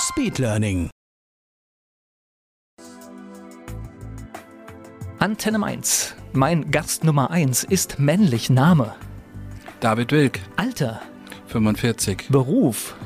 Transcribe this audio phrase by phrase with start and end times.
[0.00, 0.88] Speedlearning.
[5.18, 6.14] Antenne Mainz.
[6.32, 8.94] Mein Gast Nummer 1 ist männlich Name.
[9.80, 11.00] David Wilk, Alter.
[11.48, 12.28] 45.
[12.30, 12.96] Beruf.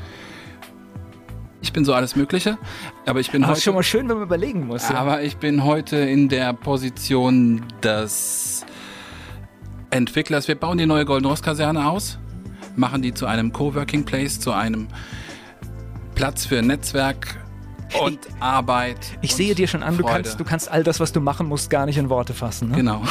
[1.63, 2.59] Ich bin so alles Mögliche,
[3.07, 3.59] aber ich bin Aber heute.
[3.59, 4.89] ist schon mal schön, wenn man überlegen muss.
[4.89, 4.95] ja.
[4.97, 8.65] aber ich bin heute in der Position des
[9.91, 10.47] Entwicklers.
[10.47, 12.19] Wir bauen die neue Golden Ross Kaserne aus,
[12.77, 14.87] machen die zu einem Coworking Place, zu einem
[16.15, 17.45] Platz für Netzwerk
[18.01, 18.99] und Arbeit.
[19.21, 21.47] Ich und sehe dir schon an, du kannst, du kannst all das, was du machen
[21.47, 22.71] musst, gar nicht in Worte fassen.
[22.71, 22.77] Ne?
[22.77, 23.03] Genau.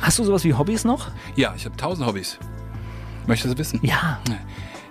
[0.00, 1.10] Hast du sowas wie Hobbys noch?
[1.34, 2.38] Ja, ich habe tausend Hobbys.
[3.26, 3.80] Möchtest du wissen?
[3.82, 4.20] Ja.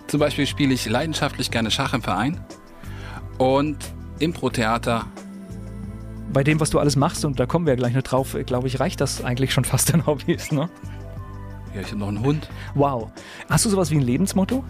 [0.08, 2.40] Zum Beispiel spiele ich leidenschaftlich gerne Schach im Verein
[3.38, 3.78] und
[4.20, 5.06] Impro-Theater
[6.32, 8.68] Bei dem, was du alles machst, und da kommen wir ja gleich noch drauf, glaube
[8.68, 10.52] ich, reicht das eigentlich schon fast an Hobbys.
[10.52, 10.70] Ne?
[11.74, 12.50] Ja, ich habe noch einen Hund.
[12.74, 13.12] Wow.
[13.50, 14.64] Hast du sowas wie ein Lebensmotto?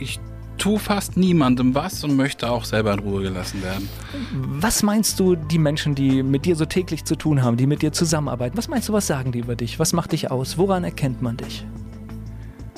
[0.00, 0.20] Ich
[0.64, 3.86] tue fast niemandem was und möchte auch selber in Ruhe gelassen werden.
[4.32, 7.82] Was meinst du, die Menschen, die mit dir so täglich zu tun haben, die mit
[7.82, 9.78] dir zusammenarbeiten, was meinst du, was sagen die über dich?
[9.78, 10.56] Was macht dich aus?
[10.56, 11.66] Woran erkennt man dich?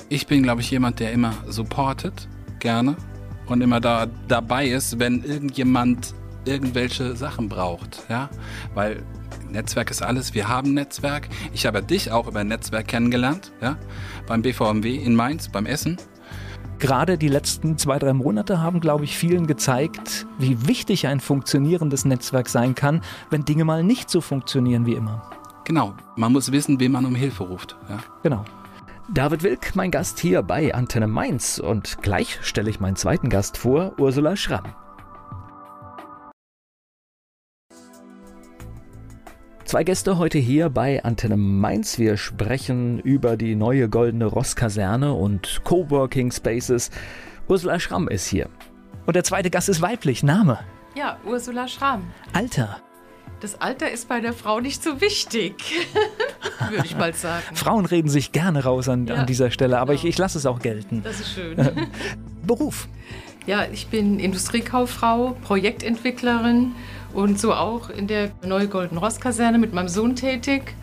[0.09, 2.27] Ich bin, glaube ich, jemand, der immer supportet,
[2.59, 2.97] gerne
[3.47, 6.13] und immer da dabei ist, wenn irgendjemand
[6.45, 8.31] irgendwelche Sachen braucht, ja,
[8.75, 9.05] weil
[9.53, 10.35] Netzwerk ist alles.
[10.35, 11.29] Wir haben Netzwerk.
[11.53, 13.79] Ich habe dich auch über Netzwerk kennengelernt, ja,
[14.27, 15.99] beim BVMW in Mainz, beim Essen.
[16.79, 22.05] Gerade die letzten zwei, drei Monate haben, glaube ich, vielen gezeigt, wie wichtig ein funktionierendes
[22.05, 25.23] Netzwerk sein kann, wenn Dinge mal nicht so funktionieren wie immer.
[25.65, 27.77] Genau, man muss wissen, wen man um Hilfe ruft.
[27.89, 27.99] Ja.
[28.23, 28.45] Genau.
[29.09, 31.59] David Wilk, mein Gast hier bei Antenne Mainz.
[31.59, 34.65] Und gleich stelle ich meinen zweiten Gast vor, Ursula Schramm.
[39.67, 41.99] Zwei Gäste heute hier bei Antenne Mainz.
[41.99, 46.93] Wir sprechen über die neue Goldene Ross-Kaserne und Coworking Spaces.
[47.49, 48.49] Ursula Schramm ist hier.
[49.07, 50.23] Und der zweite Gast ist weiblich.
[50.23, 50.61] Name?
[50.95, 52.05] Ja, Ursula Schramm.
[52.33, 52.77] Alter.
[53.41, 55.55] Das Alter ist bei der Frau nicht so wichtig,
[56.71, 57.43] würde ich mal sagen.
[57.55, 60.05] Frauen reden sich gerne raus an, Ja, an dieser Stelle, aber genau.
[60.05, 61.03] ich, ich lasse es auch gelten.
[61.03, 61.57] Das ist schön.
[62.47, 62.87] Beruf.
[63.47, 66.73] Ja, ich bin Industriekauffrau, Projektentwicklerin
[67.17, 70.75] und so auch in der Neue Golden Ross Kaserne mit meinem Sohn tätig.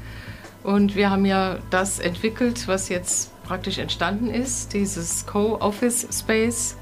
[0.64, 6.76] Und wir haben ja das entwickelt, was jetzt praktisch entstanden ist, dieses Co-Office Space.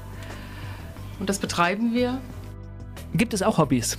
[1.20, 2.18] Und das betreiben wir.
[3.12, 3.98] Gibt es auch Hobbys?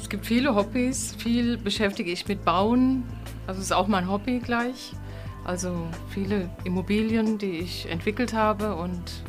[0.00, 3.02] Es gibt viele Hobbys, viel beschäftige ich mit Bauen.
[3.46, 4.94] Also ist auch mein Hobby gleich.
[5.44, 9.22] Also viele Immobilien, die ich entwickelt habe und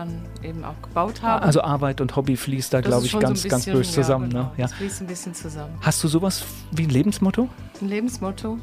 [0.00, 1.42] dann eben auch gebaut habe.
[1.44, 4.30] Also Arbeit und Hobby fließt da, glaube ich, ganz, so ganz böse zusammen.
[4.30, 4.52] Ja, genau, ne?
[4.56, 4.64] ja.
[4.66, 5.74] Das fließt ein bisschen zusammen.
[5.80, 7.48] Hast du sowas wie ein Lebensmotto?
[7.80, 8.58] Ein Lebensmotto.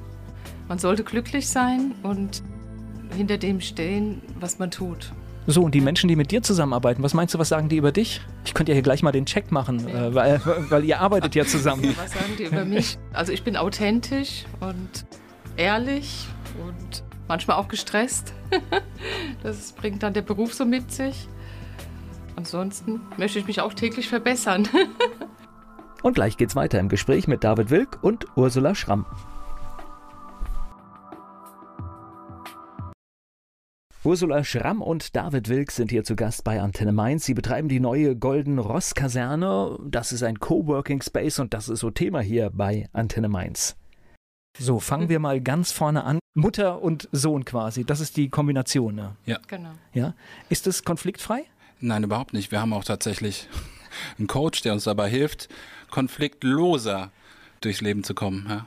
[0.68, 2.42] Man sollte glücklich sein und
[3.16, 5.14] hinter dem stehen, was man tut.
[5.50, 7.94] So, und die Menschen, die mit dir zusammenarbeiten, was meinst du, was sagen die über
[7.94, 8.20] dich?
[8.44, 10.08] Ich könnte ja hier gleich mal den Check machen, Ja.
[10.08, 11.84] äh, weil, weil ihr arbeitet ja zusammen.
[11.98, 12.98] Was sagen die über mich?
[13.14, 15.06] Also ich bin authentisch und
[15.56, 16.28] ehrlich
[16.68, 18.34] und manchmal auch gestresst.
[19.44, 21.30] Das bringt dann der Beruf so mit sich.
[22.36, 24.68] Ansonsten möchte ich mich auch täglich verbessern.
[26.04, 29.06] Und gleich geht's weiter im Gespräch mit David Wilk und Ursula Schramm.
[34.04, 37.26] Ursula Schramm und David Wilk sind hier zu Gast bei Antenne Mainz.
[37.26, 39.78] Sie betreiben die neue Golden Ross Kaserne.
[39.86, 43.76] Das ist ein Coworking Space und das ist so Thema hier bei Antenne Mainz.
[44.60, 46.20] So, fangen wir mal ganz vorne an.
[46.36, 48.96] Mutter und Sohn quasi, das ist die Kombination.
[48.96, 49.16] Ne?
[49.48, 49.72] Genau.
[49.94, 50.14] Ja?
[50.50, 51.46] Ist das konfliktfrei?
[51.80, 52.52] Nein, überhaupt nicht.
[52.52, 53.48] Wir haben auch tatsächlich
[54.18, 55.50] einen Coach, der uns dabei hilft,
[55.90, 57.12] konfliktloser
[57.62, 58.46] durchs Leben zu kommen.
[58.50, 58.66] Ja.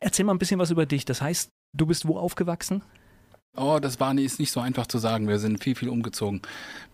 [0.00, 1.04] Erzähl mal ein bisschen was über dich.
[1.04, 2.82] Das heißt, du bist wo aufgewachsen?
[3.54, 5.28] Oh, das war nie, ist nicht so einfach zu sagen.
[5.28, 6.40] Wir sind viel, viel umgezogen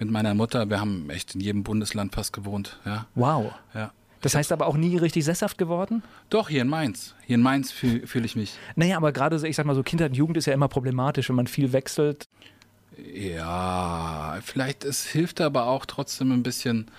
[0.00, 0.68] mit meiner Mutter.
[0.68, 2.80] Wir haben echt in jedem Bundesland fast gewohnt.
[2.84, 3.52] Ja, Wow.
[3.74, 3.92] ja.
[4.20, 6.02] Das heißt aber auch nie richtig sesshaft geworden?
[6.30, 7.14] Doch, hier in Mainz.
[7.26, 8.54] Hier in Mainz fühle fühl ich mich.
[8.74, 11.28] Naja, aber gerade so, ich sag mal so, Kindheit und Jugend ist ja immer problematisch,
[11.28, 12.28] wenn man viel wechselt.
[13.14, 16.90] Ja, vielleicht, es hilft aber auch trotzdem ein bisschen,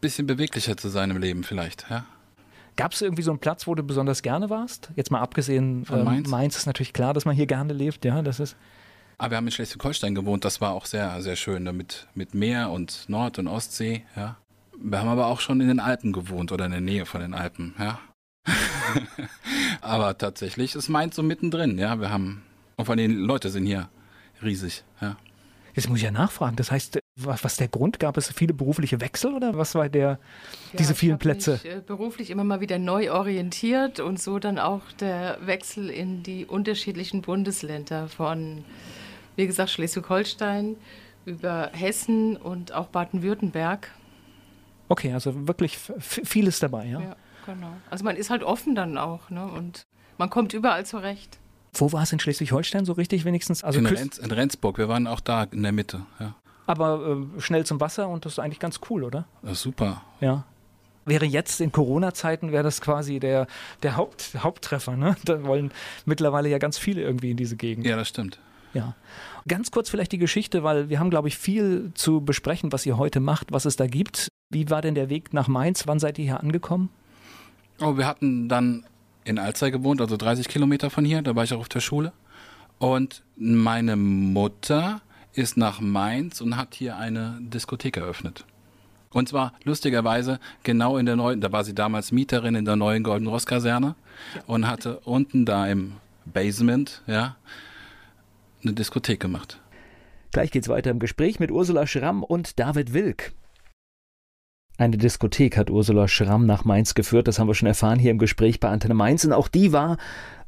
[0.00, 1.86] bisschen beweglicher zu sein im Leben vielleicht.
[1.90, 2.06] Ja.
[2.76, 4.88] Gab es irgendwie so einen Platz, wo du besonders gerne warst?
[4.96, 6.28] Jetzt mal abgesehen, Von ähm, Mainz?
[6.28, 8.56] Mainz ist natürlich klar, dass man hier gerne lebt, ja, das ist.
[9.18, 12.70] Aber wir haben in Schleswig-Holstein gewohnt, das war auch sehr, sehr schön, mit, mit Meer
[12.70, 14.38] und Nord- und Ostsee, ja.
[14.82, 17.34] Wir haben aber auch schon in den Alpen gewohnt oder in der Nähe von den
[17.34, 18.00] Alpen, ja.
[19.82, 22.00] aber tatsächlich ist Mainz so mittendrin, ja.
[22.00, 22.42] Wir haben,
[22.76, 23.90] und vor allem die Leute sind hier
[24.42, 25.16] riesig, ja.
[25.74, 26.56] Jetzt muss ich ja nachfragen.
[26.56, 28.00] Das heißt, was, was der Grund?
[28.00, 30.18] Gab es viele berufliche Wechsel oder was war der,
[30.78, 31.52] diese Ja, vielen ich hab Plätze?
[31.52, 36.22] Mich, äh, beruflich immer mal wieder neu orientiert und so dann auch der Wechsel in
[36.22, 38.64] die unterschiedlichen Bundesländer von,
[39.36, 40.76] wie gesagt, Schleswig-Holstein
[41.24, 43.90] über Hessen und auch Baden-Württemberg.
[44.90, 47.00] Okay, also wirklich vieles dabei, ja?
[47.00, 47.16] Ja,
[47.46, 47.72] genau.
[47.90, 49.46] Also man ist halt offen dann auch, ne?
[49.46, 49.86] Und
[50.18, 51.38] man kommt überall zurecht.
[51.74, 53.62] Wo war es in Schleswig-Holstein so richtig wenigstens?
[53.62, 56.34] Also in, Renz, in Rendsburg, wir waren auch da in der Mitte, ja.
[56.66, 59.26] aber äh, schnell zum Wasser und das ist eigentlich ganz cool, oder?
[59.52, 60.02] Super.
[60.20, 60.42] Ja.
[61.04, 63.46] Wäre jetzt in Corona-Zeiten, wäre das quasi der,
[63.84, 65.14] der Haupt, Haupttreffer, ne?
[65.24, 65.70] Da wollen
[66.04, 67.86] mittlerweile ja ganz viele irgendwie in diese Gegend.
[67.86, 68.40] Ja, das stimmt.
[68.74, 68.96] Ja.
[69.46, 72.98] Ganz kurz vielleicht die Geschichte, weil wir haben, glaube ich, viel zu besprechen, was ihr
[72.98, 74.29] heute macht, was es da gibt.
[74.52, 75.86] Wie war denn der Weg nach Mainz?
[75.86, 76.90] Wann seid ihr hier angekommen?
[77.80, 78.84] Oh, wir hatten dann
[79.22, 82.12] in Alzey gewohnt, also 30 Kilometer von hier, da war ich auch auf der Schule.
[82.80, 85.02] Und meine Mutter
[85.34, 88.44] ist nach Mainz und hat hier eine Diskothek eröffnet.
[89.10, 93.04] Und zwar lustigerweise genau in der neuen, da war sie damals Mieterin in der neuen
[93.04, 93.94] Golden Ross Kaserne
[94.48, 95.92] und hatte unten da im
[96.24, 97.36] Basement, ja,
[98.64, 99.60] eine Diskothek gemacht.
[100.32, 103.32] Gleich geht's weiter im Gespräch mit Ursula Schramm und David Wilk.
[104.80, 108.18] Eine Diskothek hat Ursula Schramm nach Mainz geführt, das haben wir schon erfahren hier im
[108.18, 109.98] Gespräch bei Antenne Mainz und auch die war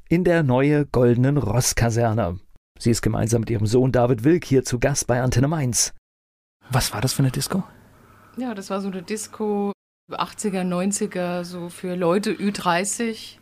[0.08, 2.40] in der neue Goldenen Ross-Kaserne.
[2.78, 5.92] Sie ist gemeinsam mit ihrem Sohn David Wilk hier zu Gast bei Antenne Mainz.
[6.70, 7.62] Was war das für eine Disco?
[8.38, 9.72] Ja, das war so eine Disco
[10.10, 13.36] 80er, 90er, so für Leute Ü30.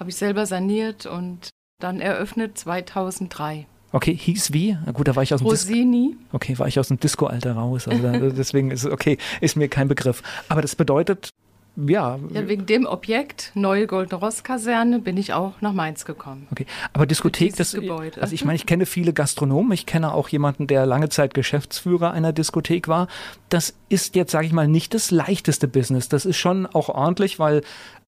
[0.00, 1.50] Habe ich selber saniert und
[1.80, 3.68] dann eröffnet 2003.
[3.94, 4.76] Okay, hieß wie?
[4.84, 7.52] Na gut, da war ich aus dem Dis Rosini, Okay, war ich aus dem Disco-Alter
[7.52, 7.86] raus.
[7.86, 10.20] Also da, deswegen ist es okay, ist mir kein Begriff.
[10.48, 11.30] Aber das bedeutet,
[11.76, 16.48] ja, ja, wegen dem Objekt, neue Goldene Ross-Kaserne, bin ich auch nach Mainz gekommen.
[16.50, 18.20] Okay, aber Diskothek, das, Gebäude.
[18.20, 22.10] also ich meine, ich kenne viele Gastronomen, ich kenne auch jemanden, der lange Zeit Geschäftsführer
[22.10, 23.06] einer Diskothek war.
[23.48, 26.08] Das ist jetzt, sage ich mal, nicht das leichteste Business.
[26.08, 27.62] Das ist schon auch ordentlich, weil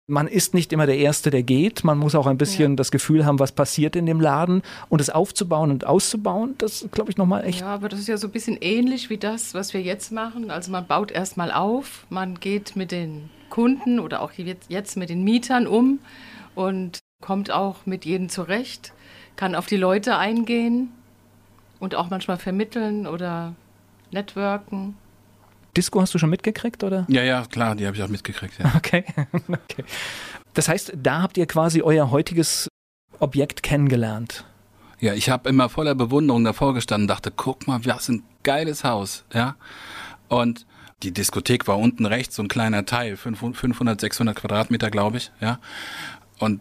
[0.08, 1.82] man ist nicht immer der Erste, der geht.
[1.82, 2.76] Man muss auch ein bisschen Ja.
[2.76, 6.54] das Gefühl haben, was passiert in dem Laden und es aufzubauen und auszubauen.
[6.58, 7.60] Das glaube ich nochmal echt.
[7.60, 10.50] Ja, aber das ist ja so ein bisschen ähnlich wie das, was wir jetzt machen.
[10.50, 15.08] Also man baut erstmal auf, man geht mit den Kunden oder auch jetzt jetzt mit
[15.10, 15.98] den Mietern um
[16.54, 18.92] und kommt auch mit jedem zurecht,
[19.34, 20.92] kann auf die Leute eingehen
[21.80, 23.54] und auch manchmal vermitteln oder
[24.12, 24.94] networken.
[25.76, 27.06] Disco hast du schon mitgekriegt, oder?
[27.08, 28.58] Ja, ja, klar, die habe ich auch mitgekriegt.
[28.58, 28.72] Ja.
[28.76, 29.04] Okay.
[29.48, 29.84] okay.
[30.54, 32.68] Das heißt, da habt ihr quasi euer heutiges
[33.18, 34.44] Objekt kennengelernt.
[35.00, 39.24] Ja, ich habe immer voller Bewunderung davor gestanden, dachte, guck mal, was ein geiles Haus,
[39.34, 39.56] ja.
[40.28, 40.66] Und
[41.02, 45.58] die Diskothek war unten rechts so ein kleiner Teil, 500, 600 Quadratmeter, glaube ich, ja.
[46.38, 46.60] Und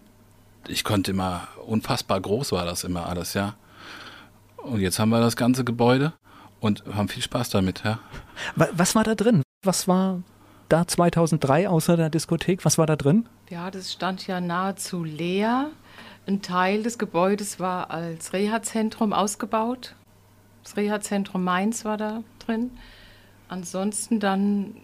[0.67, 3.55] ich konnte immer, unfassbar groß war das immer alles, ja.
[4.57, 6.13] Und jetzt haben wir das ganze Gebäude
[6.59, 7.99] und haben viel Spaß damit, ja.
[8.55, 9.43] Wa- Was war da drin?
[9.63, 10.21] Was war
[10.69, 12.65] da 2003 außer der Diskothek?
[12.65, 13.27] Was war da drin?
[13.49, 15.69] Ja, das stand ja nahezu leer.
[16.27, 19.95] Ein Teil des Gebäudes war als Reha-Zentrum ausgebaut.
[20.63, 22.71] Das Reha-Zentrum Mainz war da drin.
[23.47, 24.75] Ansonsten dann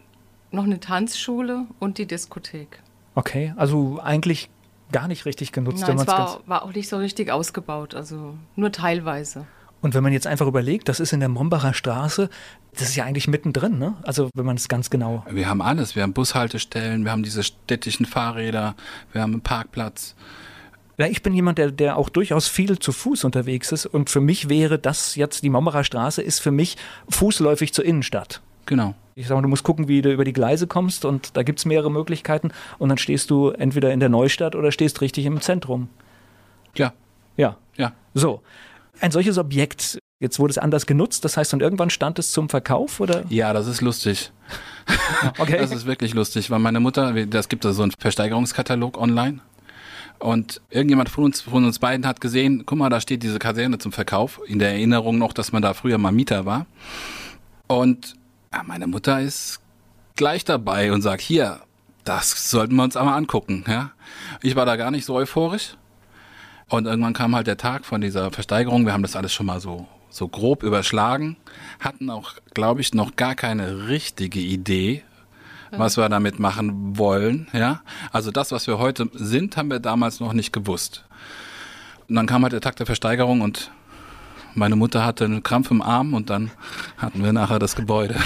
[0.52, 2.80] noch eine Tanzschule und die Diskothek.
[3.16, 4.50] Okay, also eigentlich
[4.92, 5.80] gar nicht richtig genutzt.
[5.82, 9.48] Nein, wenn es war, war auch nicht so richtig ausgebaut, also nur teilweise.
[9.82, 12.30] Und wenn man jetzt einfach überlegt, das ist in der Mombacher Straße,
[12.74, 13.96] das ist ja eigentlich mittendrin, ne?
[14.04, 15.26] Also wenn man es ganz genau.
[15.30, 15.96] Wir haben alles.
[15.96, 18.76] Wir haben Bushaltestellen, wir haben diese städtischen Fahrräder,
[19.12, 20.16] wir haben einen Parkplatz.
[20.98, 24.22] Ja, ich bin jemand, der, der auch durchaus viel zu Fuß unterwegs ist und für
[24.22, 26.78] mich wäre das jetzt, die Mombacher Straße ist für mich
[27.10, 28.42] fußläufig zur Innenstadt.
[28.68, 28.94] Genau.
[29.16, 31.66] Ich sag mal, du musst gucken, wie du über die Gleise kommst und da gibt's
[31.66, 35.90] mehrere Möglichkeiten und dann stehst du entweder in der Neustadt oder stehst richtig im Zentrum.
[36.76, 36.94] Ja,
[37.36, 37.94] Ja, ja.
[38.14, 38.42] so.
[39.02, 42.50] Ein solches Objekt, jetzt wurde es anders genutzt, das heißt, und irgendwann stand es zum
[42.50, 43.24] Verkauf oder?
[43.30, 44.32] Ja, das ist lustig.
[45.38, 45.58] Okay.
[45.58, 49.40] Das ist wirklich lustig, weil meine Mutter, das gibt da so einen Versteigerungskatalog online.
[50.18, 53.78] Und irgendjemand von uns, von uns beiden hat gesehen, guck mal, da steht diese Kaserne
[53.78, 54.40] zum Verkauf.
[54.48, 56.66] In der Erinnerung noch, dass man da früher mal Mieter war.
[57.68, 58.16] Und
[58.54, 59.62] ja, meine Mutter ist
[60.16, 61.62] gleich dabei und sagt, hier,
[62.04, 63.64] das sollten wir uns einmal angucken.
[63.68, 63.92] Ja?
[64.42, 65.76] Ich war da gar nicht so euphorisch.
[66.72, 68.86] Und irgendwann kam halt der Tag von dieser Versteigerung.
[68.86, 71.36] Wir haben das alles schon mal so, so grob überschlagen,
[71.82, 75.04] hatten auch, glaube ich, noch gar keine richtige Idee,
[75.72, 77.50] was wir damit machen wollen.
[77.52, 77.82] Ja,
[78.14, 81.04] also das, was wir heute sind, haben wir damals noch nicht gewusst.
[82.08, 83.72] Und dann kam halt der Tag der Versteigerung und
[84.54, 86.52] Meine Mutter hatte einen Krampf im Arm und dann
[86.98, 88.16] hatten wir nachher das Gebäude.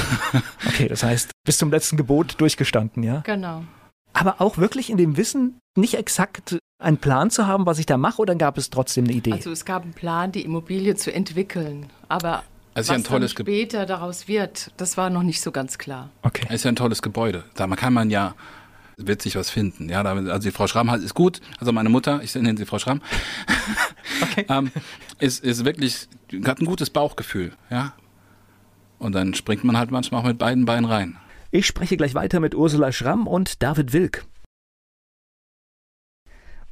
[0.68, 3.22] Okay, das heißt, bis zum letzten Gebot durchgestanden, ja?
[3.22, 3.64] Genau.
[4.12, 7.98] Aber auch wirklich in dem Wissen, nicht exakt einen Plan zu haben, was ich da
[7.98, 9.34] mache, oder gab es trotzdem eine Idee?
[9.34, 13.04] Also es gab einen Plan, die Immobilie zu entwickeln, aber Es ist was ja ein
[13.04, 16.10] tolles dann Ge- später daraus wird, das war noch nicht so ganz klar.
[16.24, 16.48] okay.
[16.54, 17.44] ist ja ein tolles Gebäude.
[17.56, 18.36] Da kann man ja
[18.98, 19.89] wird sich was finden.
[19.89, 21.42] Ja, da- also die Frau Schramm hat, ist gut.
[21.60, 23.01] Also meine Mutter, ich nenne sie Frau Schramm,
[24.50, 24.72] ähm,
[25.20, 26.08] ist, ist wirklich,
[26.46, 27.51] hat ein gutes Bauchgefühl.
[27.70, 27.94] Ja.
[28.98, 31.18] Und dann springt man halt manchmal auch mit beiden Beinen rein.
[31.51, 34.25] Ich spreche gleich weiter mit Ursula Schramm und David Wilk.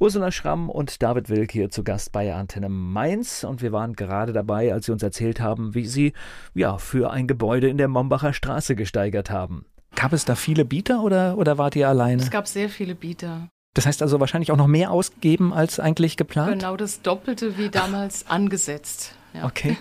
[0.00, 4.32] Ursula Schramm und David Wilk hier zu Gast bei Antenne Mainz und wir waren gerade
[4.32, 6.12] dabei, als sie uns erzählt haben, wie sie
[6.52, 9.66] ja für ein Gebäude in der Mombacher Straße gesteigert haben.
[9.94, 12.20] Gab es da viele Bieter oder, oder wart ihr alleine?
[12.20, 13.48] Es gab sehr viele Bieter.
[13.74, 16.60] Das heißt also wahrscheinlich auch noch mehr ausgeben als eigentlich geplant?
[16.60, 19.14] Genau das Doppelte wie damals angesetzt.
[19.34, 19.76] Ja, Okay.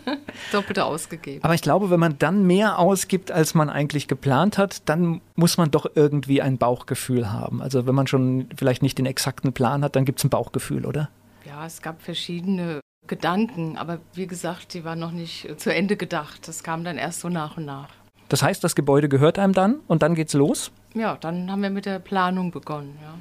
[0.52, 1.42] Doppelte ausgegeben.
[1.42, 5.56] Aber ich glaube, wenn man dann mehr ausgibt, als man eigentlich geplant hat, dann muss
[5.56, 7.62] man doch irgendwie ein Bauchgefühl haben.
[7.62, 10.84] Also wenn man schon vielleicht nicht den exakten Plan hat, dann gibt es ein Bauchgefühl,
[10.84, 11.08] oder?
[11.46, 16.46] Ja, es gab verschiedene Gedanken, aber wie gesagt, die waren noch nicht zu Ende gedacht.
[16.46, 17.88] Das kam dann erst so nach und nach.
[18.28, 20.70] Das heißt, das Gebäude gehört einem dann und dann geht's los.
[20.94, 22.98] Ja, dann haben wir mit der Planung begonnen.
[23.02, 23.14] Ja.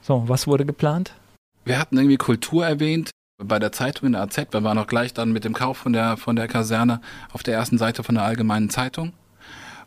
[0.00, 1.14] So, was wurde geplant?
[1.64, 3.10] Wir hatten irgendwie Kultur erwähnt
[3.44, 4.36] bei der Zeitung in der AZ.
[4.50, 7.00] Wir waren auch gleich dann mit dem Kauf von der, von der Kaserne
[7.32, 9.12] auf der ersten Seite von der Allgemeinen Zeitung.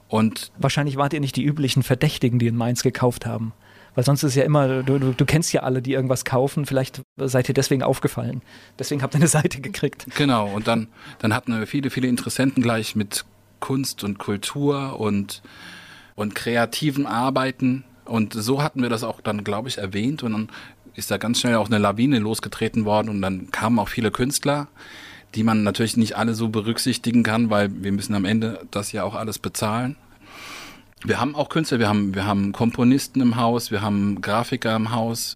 [0.07, 3.53] Und Wahrscheinlich wart ihr nicht die üblichen Verdächtigen, die in Mainz gekauft haben.
[3.95, 6.65] Weil sonst ist ja immer, du, du, du kennst ja alle, die irgendwas kaufen.
[6.65, 8.41] Vielleicht seid ihr deswegen aufgefallen.
[8.77, 10.05] Deswegen habt ihr eine Seite gekriegt.
[10.15, 13.25] Genau, und dann, dann hatten wir viele, viele Interessenten gleich mit
[13.61, 15.41] Kunst und Kultur und,
[16.15, 17.85] und kreativen Arbeiten.
[18.03, 20.23] Und so hatten wir das auch dann, glaube ich, erwähnt.
[20.23, 20.49] Und dann
[20.95, 23.09] ist da ganz schnell auch eine Lawine losgetreten worden.
[23.09, 24.67] Und dann kamen auch viele Künstler,
[25.35, 29.03] die man natürlich nicht alle so berücksichtigen kann, weil wir müssen am Ende das ja
[29.03, 29.95] auch alles bezahlen.
[31.03, 34.91] Wir haben auch Künstler, wir haben, wir haben Komponisten im Haus, wir haben Grafiker im
[34.91, 35.35] Haus.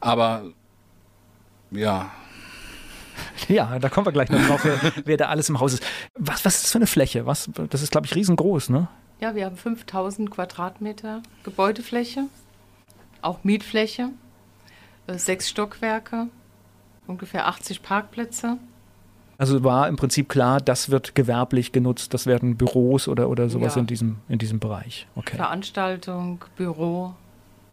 [0.00, 0.44] Aber
[1.70, 2.10] ja,
[3.48, 5.84] Ja, da kommen wir gleich noch drauf, wer, wer da alles im Haus ist.
[6.14, 7.26] Was, was ist das für eine Fläche?
[7.26, 8.88] Was, das ist, glaube ich, riesengroß, ne?
[9.20, 12.24] ja, wir haben 5000 Quadratmeter Gebäudefläche,
[13.22, 14.10] auch Mietfläche,
[15.08, 16.26] sechs Stockwerke,
[17.06, 18.58] ungefähr 80 Parkplätze.
[19.38, 23.74] Also war im Prinzip klar, das wird gewerblich genutzt, das werden Büros oder, oder sowas
[23.74, 23.80] Ja.
[23.82, 25.06] in, diesem, in diesem Bereich.
[25.14, 25.36] Okay.
[25.36, 27.14] Veranstaltung, Büro.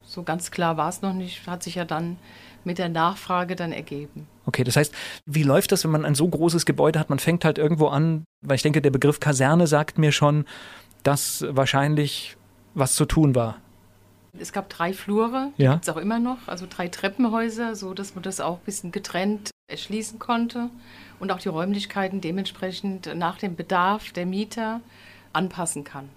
[0.05, 2.17] So ganz klar war es noch nicht, hat sich ja dann
[2.65, 4.27] mit der Nachfrage dann ergeben.
[4.45, 4.93] Okay, das heißt,
[5.25, 7.09] wie läuft das, wenn man ein so großes Gebäude hat?
[7.09, 10.43] Man fängt halt irgendwo an, weil ich denke, der Begriff Kaserne sagt mir schon,
[11.03, 12.35] dass wahrscheinlich
[12.73, 13.57] was zu tun war.
[14.39, 15.73] Es gab drei Flure, Ja.
[15.73, 18.91] gibt es auch immer noch, also drei Treppenhäuser, so dass man das auch ein bisschen
[18.91, 20.69] getrennt erschließen konnte
[21.19, 24.81] und auch die Räumlichkeiten dementsprechend nach dem Bedarf der Mieter
[25.33, 26.09] anpassen kann.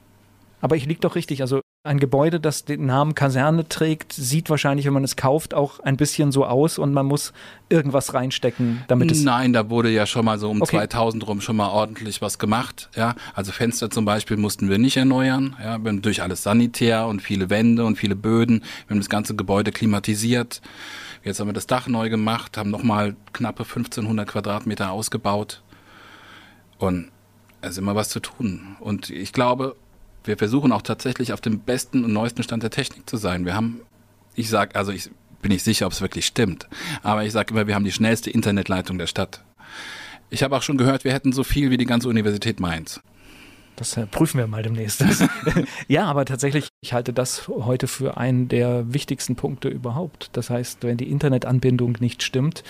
[0.60, 1.42] Aber ich liege doch richtig.
[1.42, 5.80] Also ein Gebäude, das den Namen Kaserne trägt, sieht wahrscheinlich, wenn man es kauft, auch
[5.80, 7.32] ein bisschen so aus und man muss
[7.68, 9.22] irgendwas reinstecken, damit es.
[9.22, 10.76] Nein, da wurde ja schon mal so um Okay.
[10.76, 12.90] 2000 rum schon mal ordentlich was gemacht.
[12.94, 15.56] Ja, also Fenster zum Beispiel mussten wir nicht erneuern.
[15.58, 18.62] Ja, wir haben durch alles sanitär und viele Wände und viele Böden.
[18.86, 20.60] Wir haben das ganze Gebäude klimatisiert.
[21.24, 25.62] Jetzt haben wir das Dach neu gemacht, haben nochmal knappe 1500 Quadratmeter ausgebaut.
[26.78, 27.10] Und
[27.62, 28.76] es ist immer was zu tun.
[28.80, 29.76] Und ich glaube,
[30.26, 33.44] wir versuchen auch tatsächlich auf dem besten und neuesten Stand der Technik zu sein.
[33.44, 33.80] Wir haben,
[34.34, 35.10] ich sag, also ich
[35.42, 36.68] bin nicht sicher, ob es wirklich stimmt,
[37.02, 39.44] aber ich sage immer, wir haben die schnellste Internetleitung der Stadt.
[40.30, 43.00] Ich habe auch schon gehört, wir hätten so viel wie die ganze Universität Mainz.
[43.76, 45.04] Das äh, prüfen wir mal demnächst.
[45.88, 50.30] ja, aber tatsächlich, ich halte das heute für einen der wichtigsten Punkte überhaupt.
[50.32, 52.64] Das heißt, wenn die Internetanbindung nicht stimmt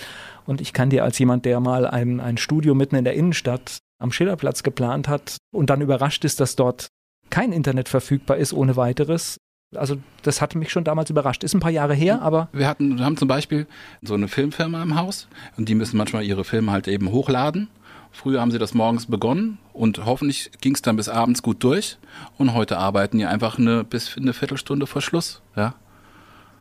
[0.45, 3.77] und ich kann dir als jemand, der mal ein, ein Studio mitten in der Innenstadt
[3.99, 6.87] am Schillerplatz geplant hat und dann überrascht ist, dass dort
[7.29, 9.37] kein Internet verfügbar ist ohne weiteres.
[9.75, 11.43] Also das hatte mich schon damals überrascht.
[11.43, 13.67] Ist ein paar Jahre her, aber Wir hatten, wir haben zum Beispiel
[14.01, 17.67] so eine Filmfirma im Haus und die müssen manchmal ihre Filme halt eben hochladen.
[18.11, 21.97] Früher haben sie das morgens begonnen und hoffentlich ging es dann bis abends gut durch.
[22.37, 25.41] Und heute arbeiten die einfach eine, bis eine Viertelstunde vor Schluss.
[25.55, 25.75] Ja?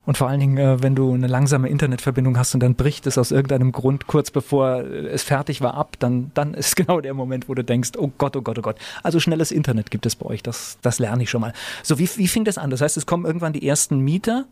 [0.06, 3.18] Und vor allen Dingen, äh, wenn du eine langsame Internetverbindung hast und dann bricht es
[3.18, 7.12] aus irgendeinem Grund kurz bevor äh, es fertig war ab, dann, dann ist genau der
[7.12, 8.76] Moment, wo du denkst, oh Gott, oh Gott, oh Gott.
[9.02, 11.52] Also schnelles Internet gibt es bei euch, das, das lerne ich schon mal.
[11.82, 12.70] So, wie, wie fing das an?
[12.70, 14.44] Das heißt, es kommen irgendwann die ersten Mieter.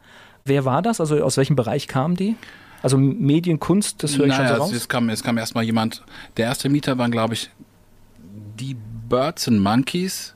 [0.44, 1.00] Wer war das?
[1.00, 2.36] Also aus welchem Bereich kamen die?
[2.82, 4.72] Also Medien, Kunst, das höre ich naja, schon so raus.
[4.72, 6.02] es kam, es kam erstmal jemand,
[6.36, 7.50] der erste Mieter waren, glaube ich,
[8.58, 8.76] die
[9.08, 10.34] Birds and Monkeys.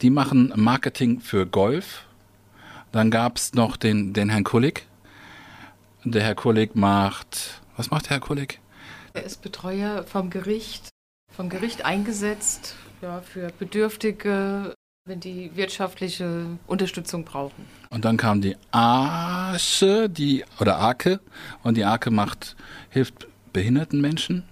[0.00, 2.04] Die machen Marketing für Golf.
[2.92, 4.86] Dann gab es noch den, den Herrn Kullig.
[6.04, 8.60] Der Herr Kullig macht, was macht der Herr Kullig?
[9.14, 10.90] Er ist Betreuer vom Gericht,
[11.34, 14.74] vom Gericht eingesetzt ja, für Bedürftige,
[15.06, 17.64] wenn die wirtschaftliche Unterstützung brauchen.
[17.90, 21.20] Und dann kam die Arche, die oder Arke
[21.62, 22.56] und die Arke macht
[22.90, 24.44] hilft behinderten Menschen.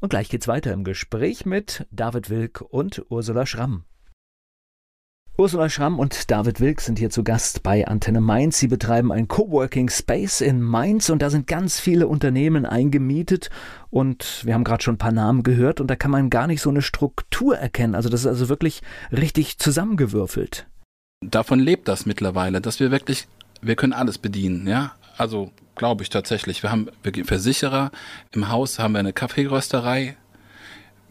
[0.00, 3.84] Und gleich geht's weiter im Gespräch mit David Wilk und Ursula Schramm.
[5.40, 8.58] Ursula Schramm und David Wilk sind hier zu Gast bei Antenne Mainz.
[8.58, 13.48] Sie betreiben ein Coworking Space in Mainz und da sind ganz viele Unternehmen eingemietet
[13.88, 16.60] und wir haben gerade schon ein paar Namen gehört und da kann man gar nicht
[16.60, 17.94] so eine Struktur erkennen.
[17.94, 18.82] Also das ist also wirklich
[19.12, 20.66] richtig zusammengewürfelt.
[21.24, 23.26] Davon lebt das mittlerweile, dass wir wirklich,
[23.62, 24.92] wir können alles bedienen, ja.
[25.16, 26.62] Also glaube ich tatsächlich.
[26.62, 26.90] Wir haben
[27.24, 27.92] Versicherer,
[28.34, 30.18] im Haus haben wir eine Kaffeerösterei,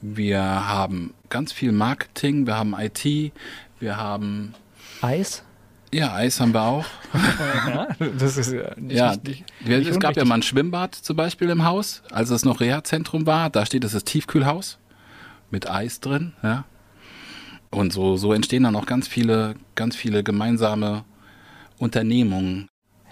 [0.02, 3.34] wir haben ganz viel Marketing, wir haben IT,
[3.80, 4.54] wir haben
[5.02, 5.44] Eis.
[5.92, 6.86] Ja, Eis haben wir auch.
[7.68, 11.16] ja, das ist ja nicht, ja, nicht, nicht Es gab ja mal ein Schwimmbad zum
[11.16, 13.50] Beispiel im Haus, als es noch Reha-Zentrum war.
[13.50, 14.78] Da steht es das Tiefkühlhaus
[15.50, 16.34] mit Eis drin.
[16.44, 16.66] Ja.
[17.72, 21.06] Und so, so entstehen dann auch ganz viele, ganz viele gemeinsame
[21.78, 22.68] Unternehmungen.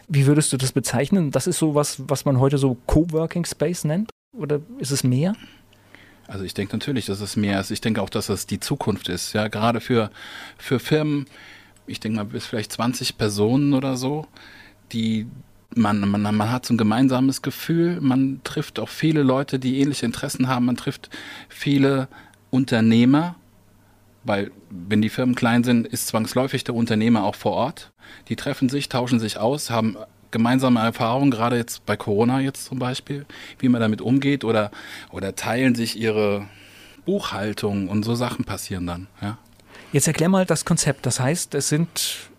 [0.08, 1.32] Wie würdest du das bezeichnen?
[1.32, 4.10] Das ist so was, was man heute so Coworking Space nennt?
[4.36, 5.34] Oder ist es mehr?
[6.27, 7.72] Also ich denke natürlich, dass es mehr ist.
[7.72, 9.34] Ich denke auch, dass es die Zukunft ist.
[9.34, 10.12] Ja, gerade für,
[10.57, 11.25] für Firmen,
[11.86, 14.27] ich denke mal bis vielleicht 20 Personen oder so,
[14.91, 15.27] die
[15.75, 20.05] man, man, man hat so ein gemeinsames Gefühl, man trifft auch viele Leute, die ähnliche
[20.05, 21.10] Interessen haben, man trifft
[21.50, 22.07] viele
[22.50, 23.36] Unternehmer,
[24.24, 27.91] weil wenn die Firmen klein sind, ist zwangsläufig der Unternehmer auch vor Ort.
[28.29, 29.98] Die treffen sich, tauschen sich aus, haben
[30.31, 33.25] gemeinsame Erfahrungen, gerade jetzt bei Corona jetzt zum Beispiel,
[33.60, 34.72] wie man damit umgeht oder,
[35.12, 36.46] oder teilen sich ihre
[37.05, 39.07] Buchhaltung und so Sachen passieren dann.
[39.22, 39.38] Ja.
[39.93, 41.05] Jetzt erklär mal das Konzept.
[41.05, 42.29] Das heißt, es sind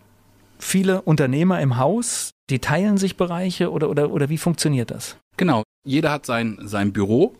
[0.59, 5.17] viele Unternehmer im Haus, die teilen sich Bereiche oder, oder, oder wie funktioniert das?
[5.37, 7.35] Genau, jeder hat sein, sein Büro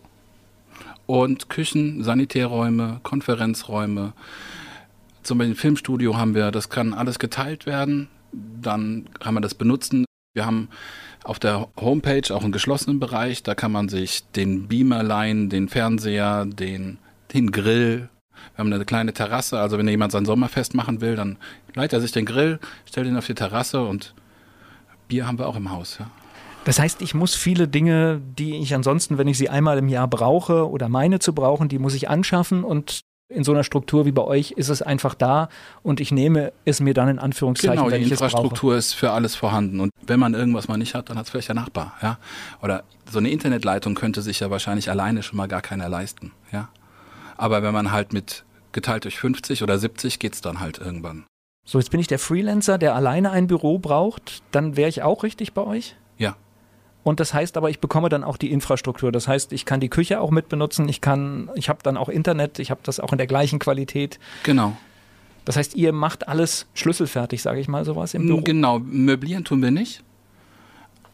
[1.06, 4.14] und Küchen, Sanitärräume, Konferenzräume.
[5.24, 8.08] Zum Beispiel ein Filmstudio haben wir, das kann alles geteilt werden.
[8.32, 10.06] Dann kann man das benutzen.
[10.40, 10.70] Wir haben
[11.26, 15.68] auf der Homepage auch einen geschlossenen Bereich, da kann man sich den Beamer leihen, den
[15.68, 16.98] Fernseher, den,
[17.34, 18.08] den Grill.
[18.56, 21.36] Wir haben eine kleine Terrasse, also wenn jemand sein Sommerfest machen will, dann
[21.76, 24.14] leiht er sich den Grill, stellt ihn auf die Terrasse und
[25.10, 25.98] Bier haben wir auch im Haus.
[26.00, 26.10] Ja.
[26.64, 30.08] Das heißt, ich muss viele Dinge, die ich ansonsten, wenn ich sie einmal im Jahr
[30.08, 34.12] brauche oder meine zu brauchen, die muss ich anschaffen und in so einer Struktur wie
[34.12, 35.50] bei euch ist es einfach da
[35.84, 39.80] und ich nehme es mir dann in Anführungszeichen, genau, die Infrastruktur ist für alles vorhanden
[39.80, 42.18] und wenn man irgendwas mal nicht hat, dann hat es vielleicht der Nachbar, ja?
[42.64, 46.70] Oder so eine Internetleitung könnte sich ja wahrscheinlich alleine schon mal gar keiner leisten, ja?
[47.38, 51.26] Aber wenn man halt mit geteilt durch 50 oder 70 geht es dann halt irgendwann.
[51.66, 55.24] So, jetzt bin ich der Freelancer, der alleine ein Büro braucht, dann wäre ich auch
[55.24, 55.96] richtig bei euch?
[57.04, 59.12] Und das heißt aber, ich bekomme dann auch die Infrastruktur.
[59.12, 60.90] Das heißt, ich kann die Küche auch mit benutzen.
[60.90, 62.60] Ich kann, ich habe dann auch Internet.
[62.60, 64.20] Ich habe das auch in der gleichen Qualität.
[64.44, 64.76] Genau.
[65.46, 68.42] Das heißt, ihr macht alles schlüsselfertig, sage ich mal sowas im Büro.
[68.42, 70.04] Genau, möblieren tun wir nicht.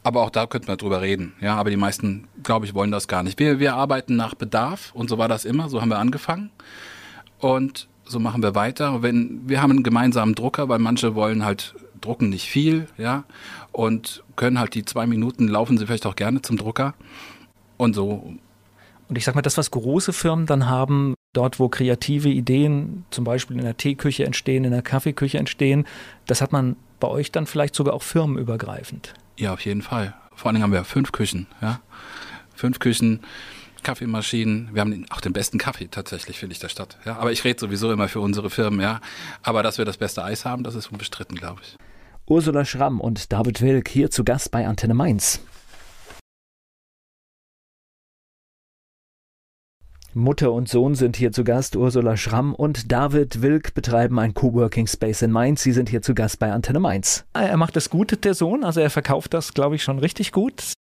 [0.04, 1.34] Aber auch da könnten wir drüber reden.
[1.39, 3.39] Ja, aber die meisten, glaube ich, wollen das gar nicht.
[3.39, 5.69] Wir, wir arbeiten nach Bedarf und so war das immer.
[5.69, 6.50] So haben wir angefangen.
[7.39, 9.02] Und so machen wir weiter.
[9.02, 13.24] Wenn, wir haben einen gemeinsamen Drucker, weil manche wollen halt drucken nicht viel, ja
[13.76, 16.94] und können halt die zwei Minuten laufen sie vielleicht auch gerne zum Drucker
[17.76, 18.34] und so.
[19.08, 23.26] Und ich sag mal, das, was große Firmen dann haben, dort, wo kreative Ideen zum
[23.26, 25.86] Beispiel in der Teeküche entstehen, in der Kaffeeküche entstehen,
[26.26, 29.14] das hat man bei euch dann vielleicht sogar auch firmenübergreifend.
[29.38, 30.16] Ja, auf jeden Fall.
[30.34, 31.82] Vor allen Dingen haben wir fünf Küchen, ja.
[32.56, 33.20] Fünf Küchen,
[33.84, 34.70] Kaffeemaschinen.
[34.74, 36.98] Wir haben auch den besten Kaffee tatsächlich, finde ich, der Stadt.
[37.06, 39.02] Ja, aber ich rede sowieso immer für unsere Firmen, ja.
[39.44, 41.76] Aber dass wir das beste Eis haben, das ist unbestritten, glaube ich.
[42.28, 45.42] Ursula Schramm und David Wilk hier zu Gast bei Antenne Mainz.
[50.16, 51.76] Mutter und Sohn sind hier zu Gast.
[51.76, 55.62] Ursula Schramm und David Wilk betreiben ein Coworking Space in Mainz.
[55.62, 57.26] Sie sind hier zu Gast bei Antenne Mainz.
[57.34, 58.64] Er macht das gut, der Sohn.
[58.64, 60.74] Also er verkauft das, glaube ich, schon richtig gut.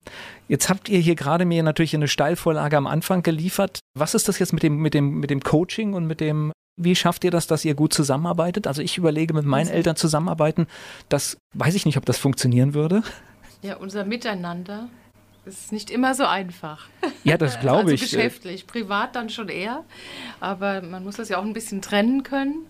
[0.47, 3.81] Jetzt habt ihr hier gerade mir natürlich eine Steilvorlage am Anfang geliefert.
[3.99, 6.97] Was ist das jetzt mit dem, mit dem, mit dem Coaching und mit dem wie
[6.97, 8.67] schafft ihr das, dass ihr gut zusammenarbeitet?
[8.67, 10.67] Also ich überlege mit meinen Eltern zusammenarbeiten.
[11.09, 13.03] Das weiß ich nicht, ob das funktionieren würde.
[13.65, 14.89] Ja, unser Miteinander
[15.45, 16.89] ist nicht immer so einfach.
[17.23, 18.01] Ja, das glaube also ich.
[18.01, 19.85] Geschäftlich, privat dann schon eher.
[20.41, 22.67] Aber man muss das ja auch ein bisschen trennen können.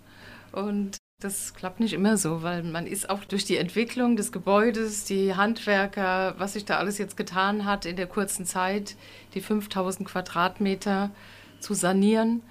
[0.53, 5.07] Und das klappt nicht immer so, weil man ist auch durch die Entwicklung des Gebäudes,
[5.07, 8.97] die Handwerker, was sich da alles jetzt getan hat in der kurzen Zeit,
[9.33, 11.11] die 5000 Quadratmeter
[11.59, 12.43] zu sanieren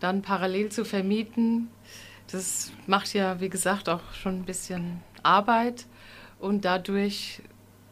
[0.00, 1.68] dann parallel zu vermieten,
[2.32, 5.86] das macht ja, wie gesagt, auch schon ein bisschen Arbeit
[6.38, 7.42] und dadurch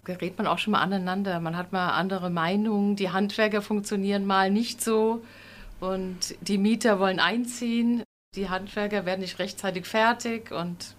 [0.05, 1.38] gerät man auch schon mal aneinander.
[1.40, 2.97] Man hat mal andere Meinungen.
[2.97, 5.23] Die Handwerker funktionieren mal nicht so
[5.81, 8.03] und die Mieter wollen einziehen.
[8.37, 10.94] Die Handwerker werden nicht rechtzeitig fertig und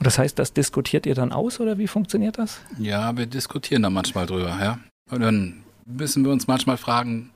[0.00, 2.60] das heißt, das diskutiert ihr dann aus oder wie funktioniert das?
[2.78, 4.78] Ja, wir diskutieren da manchmal drüber, ja.
[5.10, 7.30] Und dann müssen wir uns manchmal fragen,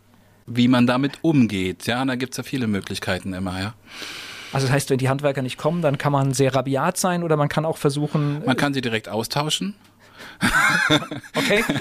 [0.49, 1.87] wie man damit umgeht.
[1.87, 3.75] Ja, da gibt es ja viele Möglichkeiten immer, ja.
[4.53, 7.37] Also das heißt, wenn die Handwerker nicht kommen, dann kann man sehr rabiat sein oder
[7.37, 8.43] man kann auch versuchen.
[8.45, 9.75] Man kann sie direkt austauschen.
[11.37, 11.65] okay.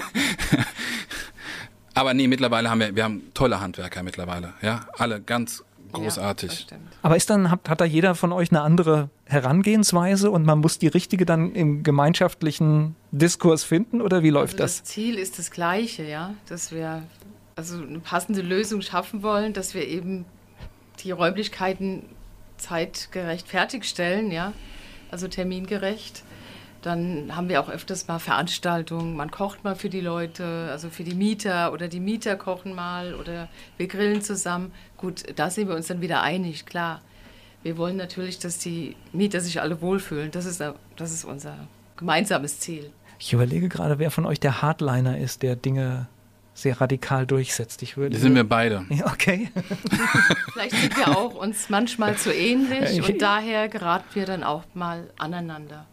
[1.94, 4.86] Aber nee, mittlerweile haben wir, wir haben tolle Handwerker mittlerweile, ja.
[4.96, 6.66] Alle ganz großartig.
[6.70, 10.58] Ja, Aber ist dann, hat, hat da jeder von euch eine andere Herangehensweise und man
[10.58, 14.82] muss die richtige dann im gemeinschaftlichen Diskurs finden oder wie läuft also das?
[14.82, 17.02] Das Ziel ist das gleiche, ja, dass wir
[17.58, 20.24] also eine passende Lösung schaffen wollen, dass wir eben
[21.00, 22.04] die Räumlichkeiten
[22.56, 24.52] zeitgerecht fertigstellen, ja,
[25.10, 26.22] also termingerecht.
[26.82, 29.16] Dann haben wir auch öfters mal Veranstaltungen.
[29.16, 33.14] Man kocht mal für die Leute, also für die Mieter oder die Mieter kochen mal
[33.16, 34.70] oder wir grillen zusammen.
[34.96, 37.02] Gut, da sind wir uns dann wieder einig, klar.
[37.64, 40.30] Wir wollen natürlich, dass die Mieter sich alle wohlfühlen.
[40.30, 40.62] Das ist,
[40.94, 41.56] das ist unser
[41.96, 42.92] gemeinsames Ziel.
[43.18, 46.06] Ich überlege gerade, wer von euch der Hardliner ist, der Dinge
[46.60, 47.82] sehr radikal durchsetzt.
[47.82, 48.16] Ich würde.
[48.16, 48.84] Die sind wir beide.
[49.04, 49.50] Okay.
[50.52, 55.08] Vielleicht sind wir auch uns manchmal zu ähnlich und daher geraten wir dann auch mal
[55.18, 55.86] aneinander.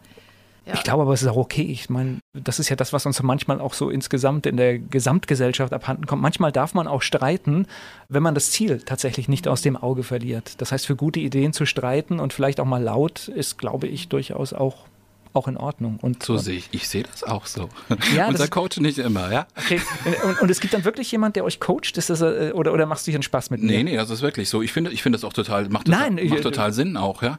[0.66, 0.74] Ja.
[0.74, 1.62] Ich glaube aber, es ist auch okay.
[1.62, 5.72] Ich meine, das ist ja das, was uns manchmal auch so insgesamt in der Gesamtgesellschaft
[5.72, 6.22] abhanden kommt.
[6.22, 7.66] Manchmal darf man auch streiten,
[8.08, 10.60] wenn man das Ziel tatsächlich nicht aus dem Auge verliert.
[10.60, 14.08] Das heißt, für gute Ideen zu streiten und vielleicht auch mal laut ist, glaube ich,
[14.08, 14.86] durchaus auch
[15.36, 15.98] auch in Ordnung.
[16.00, 17.68] Und, so sehe ich, ich sehe das auch so.
[18.14, 19.46] Ja, Unser Coach nicht immer, ja.
[19.56, 19.80] Okay.
[20.24, 21.96] Und, und, es gibt dann wirklich jemand, der euch coacht?
[21.96, 23.72] Ist das, äh, oder, oder machst du hier einen Spaß mit mir?
[23.72, 24.62] Nee, nee, das ist wirklich so.
[24.62, 27.38] Ich finde, ich finde das auch total, macht total, Nein, macht total Sinn auch, ja.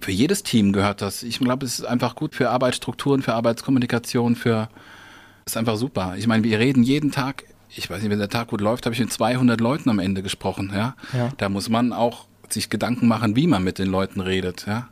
[0.00, 1.22] Für jedes Team gehört das.
[1.22, 4.68] Ich glaube, es ist einfach gut für Arbeitsstrukturen, für Arbeitskommunikation, für,
[5.44, 6.14] ist einfach super.
[6.16, 8.94] Ich meine, wir reden jeden Tag, ich weiß nicht, wenn der Tag gut läuft, habe
[8.94, 10.94] ich mit 200 Leuten am Ende gesprochen, ja.
[11.12, 11.30] ja.
[11.36, 14.88] Da muss man auch sich Gedanken machen, wie man mit den Leuten redet, ja.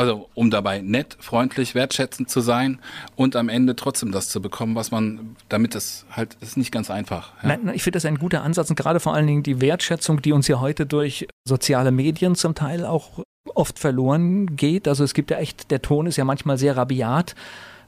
[0.00, 2.78] Also um dabei nett, freundlich, wertschätzend zu sein
[3.16, 6.90] und am Ende trotzdem das zu bekommen, was man, damit es halt, ist nicht ganz
[6.90, 7.34] einfach.
[7.42, 7.50] Ja.
[7.50, 10.32] Nein, ich finde das ein guter Ansatz und gerade vor allen Dingen die Wertschätzung, die
[10.32, 13.22] uns ja heute durch soziale Medien zum Teil auch
[13.54, 14.88] oft verloren geht.
[14.88, 17.34] Also es gibt ja echt, der Ton ist ja manchmal sehr rabiat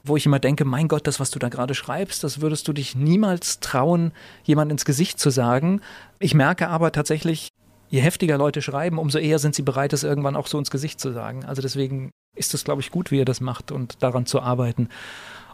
[0.05, 2.73] wo ich immer denke, mein Gott, das, was du da gerade schreibst, das würdest du
[2.73, 4.11] dich niemals trauen,
[4.43, 5.79] jemand ins Gesicht zu sagen.
[6.19, 7.52] Ich merke aber tatsächlich,
[7.93, 10.99] je heftiger Leute schreiben, umso eher sind sie bereit, es irgendwann auch so ins Gesicht
[10.99, 11.45] zu sagen.
[11.45, 14.89] Also deswegen ist es, glaube ich, gut, wie ihr das macht und daran zu arbeiten.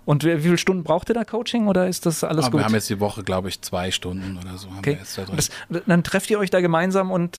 [0.05, 2.61] Und wie viele Stunden braucht ihr da Coaching oder ist das alles Aber gut?
[2.61, 4.69] Wir haben jetzt die Woche, glaube ich, zwei Stunden oder so.
[4.77, 4.97] okay.
[5.17, 5.49] Da das,
[5.85, 7.35] dann trefft ihr euch da gemeinsam und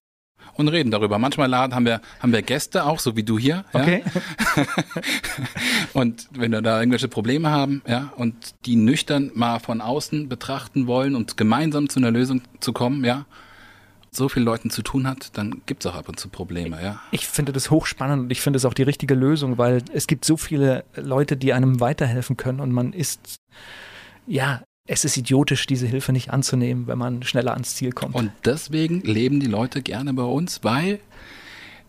[0.57, 1.19] und reden darüber.
[1.19, 3.65] Manchmal laden, haben wir, haben wir Gäste auch, so wie du hier.
[3.73, 4.03] Okay.
[4.57, 4.65] Ja?
[5.95, 8.35] und wenn wir da irgendwelche Probleme haben, ja, und
[8.67, 13.25] die nüchtern mal von außen betrachten wollen und gemeinsam zu einer Lösung zu kommen, ja,
[14.11, 17.01] so vielen Leuten zu tun hat, dann gibt es auch ab und zu Probleme, ja.
[17.13, 20.25] Ich finde das hochspannend und ich finde es auch die richtige Lösung, weil es gibt
[20.25, 23.37] so viele Leute, die einem weiterhelfen können und man ist,
[24.27, 28.15] ja, es ist idiotisch, diese Hilfe nicht anzunehmen, wenn man schneller ans Ziel kommt.
[28.17, 30.99] Und deswegen leben die Leute gerne bei uns, weil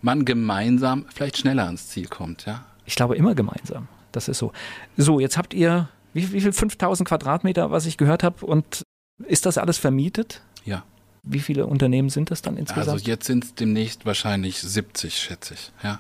[0.01, 2.65] man gemeinsam vielleicht schneller ans Ziel kommt, ja.
[2.85, 3.87] Ich glaube immer gemeinsam.
[4.11, 4.51] Das ist so.
[4.97, 6.51] So, jetzt habt ihr, wie, wie viel?
[6.51, 8.45] 5000 Quadratmeter, was ich gehört habe.
[8.45, 8.83] Und
[9.25, 10.41] ist das alles vermietet?
[10.65, 10.83] Ja.
[11.23, 12.89] Wie viele Unternehmen sind das dann insgesamt?
[12.89, 15.99] Also jetzt sind es demnächst wahrscheinlich 70, schätze ich, ja.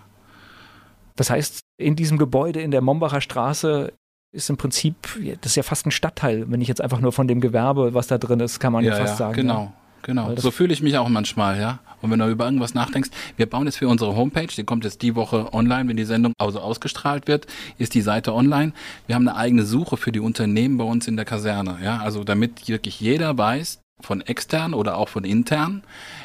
[1.15, 3.93] Das heißt, in diesem Gebäude in der Mombacher Straße
[4.33, 4.95] ist im Prinzip,
[5.41, 8.07] das ist ja fast ein Stadtteil, wenn ich jetzt einfach nur von dem Gewerbe, was
[8.07, 9.33] da drin ist, kann man ja, ja fast sagen.
[9.33, 9.63] Genau.
[9.63, 9.73] Ja.
[10.03, 11.79] Genau, so fühle ich mich auch manchmal, ja.
[12.01, 15.03] Und wenn du über irgendwas nachdenkst, wir bauen jetzt für unsere Homepage, die kommt jetzt
[15.03, 17.45] die Woche online, wenn die Sendung also ausgestrahlt wird,
[17.77, 18.73] ist die Seite online.
[19.05, 21.99] Wir haben eine eigene Suche für die Unternehmen bei uns in der Kaserne, ja.
[21.99, 25.83] Also damit wirklich jeder weiß, von extern oder auch von intern,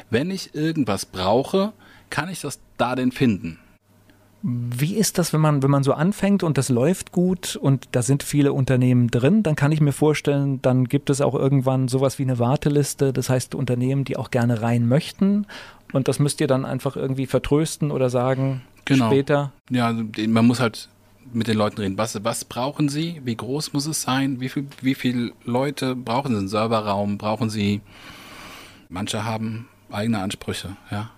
[0.09, 1.73] wenn ich irgendwas brauche,
[2.09, 3.59] kann ich das da denn finden?
[4.43, 8.03] Wie ist das, wenn man, wenn man so anfängt und das läuft gut und da
[8.03, 12.19] sind viele Unternehmen drin, dann kann ich mir vorstellen, dann gibt es auch irgendwann sowas
[12.19, 15.47] wie eine Warteliste, das heißt Unternehmen, die auch gerne rein möchten
[15.91, 19.07] und das müsst ihr dann einfach irgendwie vertrösten oder sagen genau.
[19.07, 19.51] später.
[19.69, 20.87] Ja, also man muss halt
[21.33, 21.97] mit den Leuten reden.
[21.97, 23.21] Was, was brauchen sie?
[23.23, 24.39] Wie groß muss es sein?
[24.39, 27.17] Wie viel, wie viele Leute brauchen sie einen Serverraum?
[27.17, 27.81] Brauchen sie?
[28.89, 31.09] Manche haben eigene Ansprüche, ja.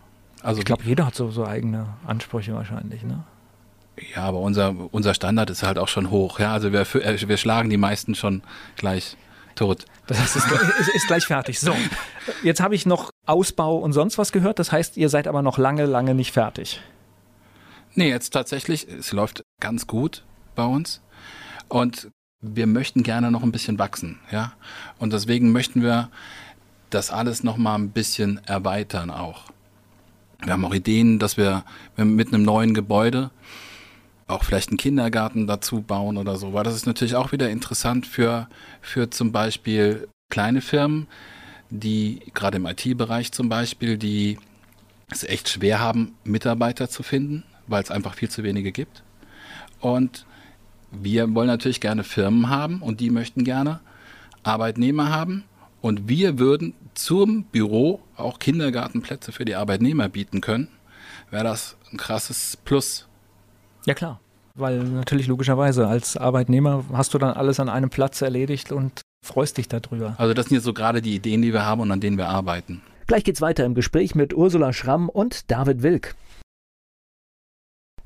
[0.42, 3.24] Also ich glaube, jeder hat so, so eigene Ansprüche wahrscheinlich, ne?
[4.16, 6.40] Ja, aber unser, unser Standard ist halt auch schon hoch.
[6.40, 8.42] Ja, also wir, äh, wir schlagen die meisten schon
[8.78, 9.18] gleich
[9.56, 9.86] tot.
[10.08, 10.46] Das heißt, es
[10.80, 11.60] ist, ist gleich fertig.
[11.60, 11.76] So,
[12.44, 14.58] jetzt habe ich noch Ausbau und sonst was gehört.
[14.60, 16.80] Das heißt, ihr seid aber noch lange, lange nicht fertig.
[17.96, 20.24] Nee, jetzt tatsächlich, es läuft ganz gut
[20.56, 21.02] bei uns.
[21.68, 22.10] Und
[22.42, 24.54] wir möchten gerne noch ein bisschen wachsen, ja.
[24.98, 26.10] Und deswegen möchten wir
[26.90, 29.46] das alles noch mal ein bisschen erweitern auch.
[30.42, 31.64] Wir haben auch Ideen, dass wir,
[31.98, 33.30] mit einem neuen Gebäude
[34.28, 38.06] auch vielleicht einen Kindergarten dazu bauen oder so, weil das ist natürlich auch wieder interessant
[38.06, 38.48] für,
[38.82, 41.08] für zum Beispiel kleine Firmen,
[41.70, 44.38] die gerade im IT-Bereich zum Beispiel, die
[45.10, 49.04] es echt schwer haben, Mitarbeiter zu finden, weil es einfach viel zu wenige gibt.
[49.80, 50.26] Und
[50.92, 53.80] wir wollen natürlich gerne Firmen haben und die möchten gerne
[54.44, 55.44] Arbeitnehmer haben.
[55.82, 60.68] Und wir würden zum Büro auch Kindergartenplätze für die Arbeitnehmer bieten können.
[61.30, 63.08] Wäre das ein krasses Plus.
[63.86, 64.20] Ja klar,
[64.56, 69.58] weil natürlich logischerweise als Arbeitnehmer hast du dann alles an einem Platz erledigt und freust
[69.58, 70.16] dich darüber.
[70.18, 72.28] Also das sind jetzt so gerade die Ideen, die wir haben und an denen wir
[72.28, 72.82] arbeiten.
[73.08, 76.16] Gleich geht's weiter im Gespräch mit Ursula Schramm und David Wilk.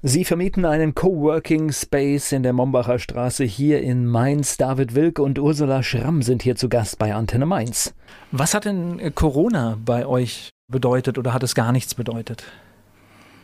[0.05, 4.57] Sie vermieten einen Coworking Space in der Mombacher Straße hier in Mainz.
[4.57, 7.93] David Wilk und Ursula Schramm sind hier zu Gast bei Antenne Mainz.
[8.33, 12.43] Was hat denn äh, Corona bei euch bedeutet oder hat es gar nichts bedeutet?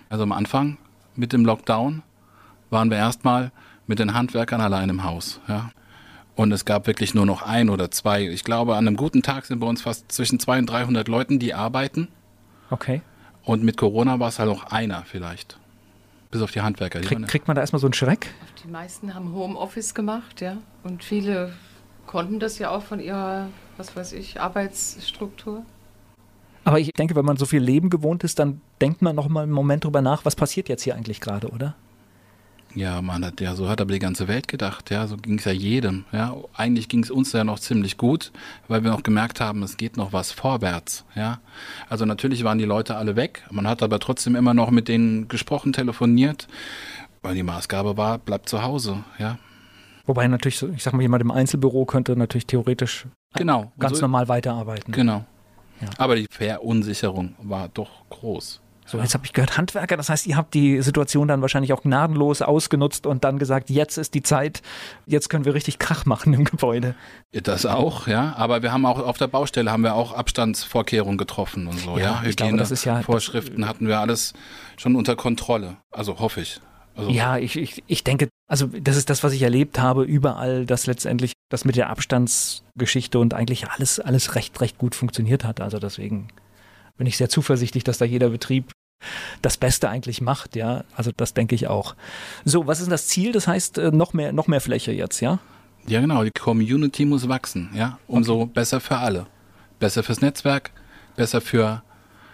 [0.10, 0.78] Also am Anfang
[1.16, 2.04] mit dem Lockdown
[2.70, 3.54] waren wir erstmal
[3.88, 5.40] mit den Handwerkern allein im Haus.
[5.48, 5.72] Ja.
[6.36, 8.28] Und es gab wirklich nur noch ein oder zwei.
[8.28, 11.40] Ich glaube, an einem guten Tag sind bei uns fast zwischen 200 und 300 Leuten,
[11.40, 12.10] die arbeiten.
[12.70, 13.02] Okay.
[13.46, 15.58] Und mit Corona war es halt auch einer vielleicht.
[16.32, 17.02] Bis auf die Handwerker.
[17.02, 18.34] Krieg, kriegt man da erstmal so einen Schreck?
[18.64, 20.58] Die meisten haben Homeoffice gemacht, ja.
[20.84, 21.54] Und viele
[22.06, 25.66] konnten das ja auch von ihrer, was weiß ich, Arbeitsstruktur.
[26.66, 29.42] Aber ich denke, wenn man so viel Leben gewohnt ist, dann denkt man noch mal
[29.42, 31.76] einen Moment drüber nach, was passiert jetzt hier eigentlich gerade, oder?
[32.76, 35.46] Ja, man hat ja, so hat aber die ganze Welt gedacht, ja, so ging es
[35.46, 36.36] ja jedem, ja.
[36.54, 38.32] Eigentlich ging es uns ja noch ziemlich gut,
[38.68, 41.40] weil wir noch gemerkt haben, es geht noch was vorwärts, ja.
[41.90, 45.28] Also natürlich waren die Leute alle weg, man hat aber trotzdem immer noch mit denen
[45.28, 46.48] gesprochen, telefoniert,
[47.24, 49.40] weil die Maßgabe war, bleibt zu Hause, ja.
[50.06, 53.06] Wobei natürlich, ich sag mal, jemand im Einzelbüro könnte natürlich theoretisch
[53.36, 53.72] genau.
[53.78, 54.92] ganz so, normal weiterarbeiten.
[54.92, 55.26] Genau.
[55.82, 55.88] Ja.
[55.98, 58.62] Aber die Verunsicherung war doch groß.
[58.90, 61.84] So, jetzt habe ich gehört, Handwerker, das heißt, ihr habt die Situation dann wahrscheinlich auch
[61.84, 64.64] gnadenlos ausgenutzt und dann gesagt, jetzt ist die Zeit,
[65.06, 66.96] jetzt können wir richtig Krach machen im Gebäude.
[67.32, 68.34] Das auch, ja.
[68.36, 72.24] Aber wir haben auch auf der Baustelle haben wir auch Abstandsvorkehrungen getroffen und so, ja.
[72.24, 72.60] ja?
[72.60, 74.34] Ist ja Vorschriften hatten wir alles
[74.76, 75.78] schon unter Kontrolle.
[75.92, 76.60] Also hoffe ich.
[76.96, 80.66] Also ja, ich, ich, ich denke, also das ist das, was ich erlebt habe, überall,
[80.66, 85.62] dass letztendlich das mit der Abstandsgeschichte und eigentlich alles, alles recht, recht gut funktioniert hat.
[85.62, 86.30] Also deswegen
[86.98, 88.72] bin ich sehr zuversichtlich, dass da jeder Betrieb
[89.42, 90.84] das Beste eigentlich macht, ja.
[90.96, 91.96] Also das denke ich auch.
[92.46, 93.32] So, was ist denn das Ziel?
[93.32, 95.40] Das heißt, äh, noch mehr, noch mehr Fläche jetzt, ja?
[95.88, 96.24] Ja, genau.
[96.24, 98.00] Die Community muss wachsen, ja.
[98.08, 98.52] Umso okay.
[98.54, 99.28] besser für alle.
[99.80, 100.72] Besser fürs Netzwerk,
[101.16, 101.84] besser für,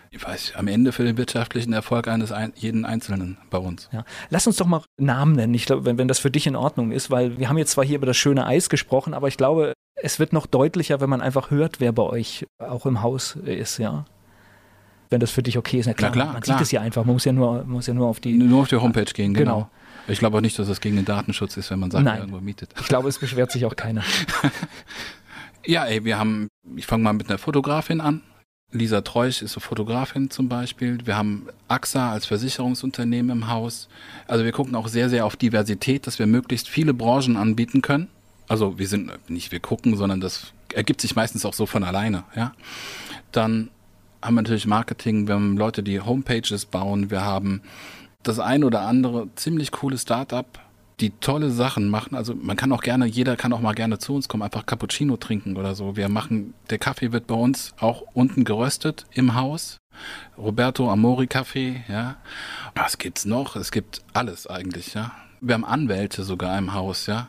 [0.09, 3.87] ich weiß, am Ende für den wirtschaftlichen Erfolg eines ein, jeden Einzelnen bei uns.
[3.91, 4.03] Ja.
[4.29, 6.91] Lass uns doch mal Namen nennen, ich glaube, wenn, wenn das für dich in Ordnung
[6.91, 9.73] ist, weil wir haben jetzt zwar hier über das schöne Eis gesprochen, aber ich glaube,
[10.01, 13.77] es wird noch deutlicher, wenn man einfach hört, wer bei euch auch im Haus ist,
[13.77, 14.05] ja
[15.09, 15.85] wenn das für dich okay ist.
[15.85, 16.57] Na klar, klar man klar.
[16.57, 17.05] sieht es ja einfach.
[17.05, 19.33] Man muss ja nur, muss ja nur auf die nur auf die Homepage gehen.
[19.33, 19.53] Genau.
[19.53, 19.69] genau.
[20.07, 22.19] Ich glaube auch nicht, dass das gegen den Datenschutz ist, wenn man sagt, Nein.
[22.19, 22.69] irgendwo mietet.
[22.79, 24.03] Ich glaube, es beschwert sich auch keiner.
[25.65, 26.47] ja, ey, wir haben.
[26.75, 28.21] Ich fange mal mit einer Fotografin an.
[28.71, 30.99] Lisa Treusch ist eine Fotografin zum Beispiel.
[31.05, 33.87] Wir haben AXA als Versicherungsunternehmen im Haus.
[34.27, 38.09] Also wir gucken auch sehr, sehr auf Diversität, dass wir möglichst viele Branchen anbieten können.
[38.47, 42.25] Also wir sind nicht wir gucken, sondern das ergibt sich meistens auch so von alleine.
[42.35, 42.53] Ja.
[43.31, 43.69] Dann
[44.25, 47.61] haben natürlich Marketing, wir haben Leute, die Homepages bauen, wir haben
[48.23, 50.47] das ein oder andere ziemlich coole Startup,
[50.99, 52.15] die tolle Sachen machen.
[52.15, 55.17] Also man kann auch gerne, jeder kann auch mal gerne zu uns kommen, einfach Cappuccino
[55.17, 55.95] trinken oder so.
[55.95, 59.77] Wir machen, der Kaffee wird bei uns auch unten geröstet im Haus.
[60.37, 62.17] Roberto Amori Kaffee, ja.
[62.75, 63.55] Was gibt's noch?
[63.55, 65.11] Es gibt alles eigentlich, ja.
[65.41, 67.27] Wir haben Anwälte sogar im Haus, ja.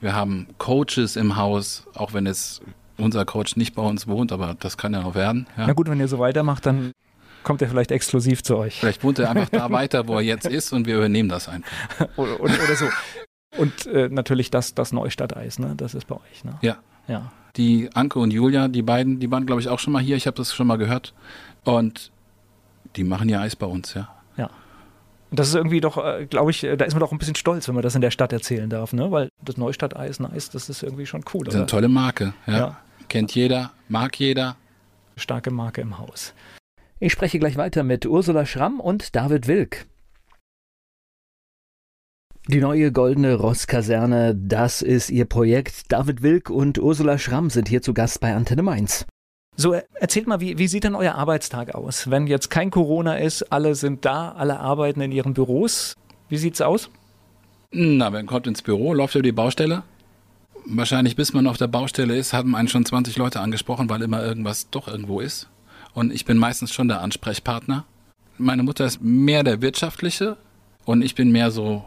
[0.00, 2.60] Wir haben Coaches im Haus, auch wenn es
[2.98, 5.46] unser Coach nicht bei uns wohnt, aber das kann ja noch werden.
[5.56, 5.66] Ja.
[5.68, 6.92] Na gut, wenn ihr so weitermacht, dann
[7.42, 8.80] kommt er vielleicht exklusiv zu euch.
[8.80, 11.70] Vielleicht wohnt er einfach da weiter, wo er jetzt ist und wir übernehmen das einfach.
[12.16, 12.86] oder, oder, oder, so.
[13.56, 15.74] Und äh, natürlich das, das Neustadt-Eis, ne?
[15.76, 16.44] das ist bei euch.
[16.44, 16.58] Ne?
[16.60, 16.76] Ja.
[17.06, 17.32] ja.
[17.56, 20.16] Die Anke und Julia, die beiden, die waren, glaube ich, auch schon mal hier.
[20.16, 21.14] Ich habe das schon mal gehört.
[21.64, 22.12] Und
[22.96, 24.08] die machen ja Eis bei uns, ja.
[24.36, 24.50] Ja.
[25.30, 27.68] Und das ist irgendwie doch, äh, glaube ich, da ist man doch ein bisschen stolz,
[27.68, 29.10] wenn man das in der Stadt erzählen darf, ne?
[29.10, 31.44] Weil das Neustadt-Eis, nice, das ist irgendwie schon cool.
[31.44, 32.56] Das ist eine tolle Marke, ja.
[32.56, 32.76] ja.
[33.08, 34.56] Kennt jeder, mag jeder.
[35.16, 36.34] Starke Marke im Haus.
[37.00, 39.86] Ich spreche gleich weiter mit Ursula Schramm und David Wilk.
[42.46, 45.92] Die neue goldene Rosskaserne, das ist ihr Projekt.
[45.92, 49.06] David Wilk und Ursula Schramm sind hier zu Gast bei Antenne Mainz.
[49.56, 52.10] So, erzählt mal, wie, wie sieht denn euer Arbeitstag aus?
[52.10, 55.94] Wenn jetzt kein Corona ist, alle sind da, alle arbeiten in ihren Büros.
[56.28, 56.90] Wie sieht's aus?
[57.70, 59.82] Na, man kommt ins Büro, läuft über die Baustelle,
[60.68, 64.22] wahrscheinlich bis man auf der Baustelle ist, haben einen schon 20 Leute angesprochen, weil immer
[64.22, 65.48] irgendwas doch irgendwo ist.
[65.94, 67.84] Und ich bin meistens schon der Ansprechpartner.
[68.36, 70.36] Meine Mutter ist mehr der wirtschaftliche
[70.84, 71.84] und ich bin mehr so,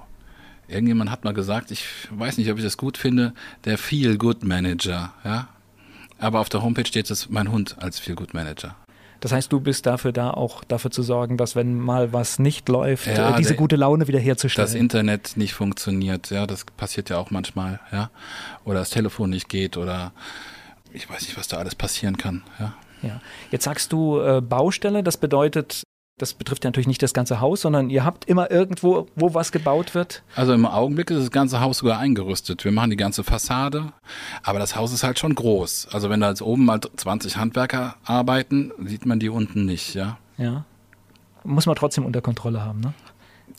[0.67, 3.33] irgendjemand hat mal gesagt, ich weiß nicht, ob ich das gut finde,
[3.65, 5.13] der Feel-Good-Manager.
[5.23, 5.47] Ja?
[6.17, 8.75] Aber auf der Homepage steht es mein Hund als Feel-Good-Manager.
[9.21, 12.67] Das heißt, du bist dafür da, auch dafür zu sorgen, dass wenn mal was nicht
[12.67, 14.67] läuft, Ja, äh, diese der- gute Laune wiederherzustellen.
[14.67, 18.09] das Internet nicht funktioniert, ja, das passiert ja auch manchmal, ja,
[18.65, 20.11] oder das Telefon nicht geht oder
[20.91, 22.73] ich weiß nicht, was da alles passieren kann, ja.
[23.03, 23.19] Ja.
[23.49, 25.81] Jetzt sagst du äh, Baustelle, das bedeutet,
[26.21, 29.51] das betrifft ja natürlich nicht das ganze Haus, sondern ihr habt immer irgendwo, wo was
[29.51, 30.23] gebaut wird.
[30.35, 32.63] Also im Augenblick ist das ganze Haus sogar eingerüstet.
[32.63, 33.91] Wir machen die ganze Fassade,
[34.43, 35.87] aber das Haus ist halt schon groß.
[35.91, 40.17] Also wenn da jetzt oben mal 20 Handwerker arbeiten, sieht man die unten nicht, ja.
[40.37, 40.65] Ja.
[41.43, 42.93] Muss man trotzdem unter Kontrolle haben, ne?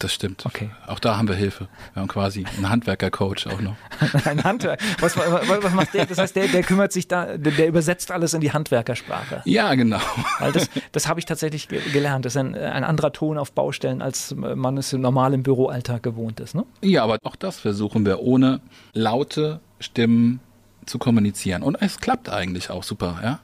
[0.03, 0.45] Das stimmt.
[0.45, 0.71] Okay.
[0.89, 1.69] Auch da haben wir Hilfe.
[1.95, 3.77] Wir haben quasi einen Handwerker-Coach auch noch.
[4.25, 4.81] Ein Handwerk.
[4.99, 6.07] Was, was, macht der?
[6.07, 9.43] Das heißt, der, der kümmert sich da, der, der übersetzt alles in die Handwerkersprache.
[9.45, 10.01] Ja, genau.
[10.41, 12.25] Weil das, das habe ich tatsächlich ge gelernt.
[12.25, 16.57] Das ist ein, ein anderer Ton auf Baustellen, als man es im Büroalltag gewohnt ist.
[16.57, 16.65] Ne?
[16.83, 18.61] Ja, aber auch das versuchen wir ohne
[18.95, 20.41] laute Stimmen
[20.85, 21.63] zu kommunizieren.
[21.63, 23.39] Und es klappt eigentlich auch super, ja.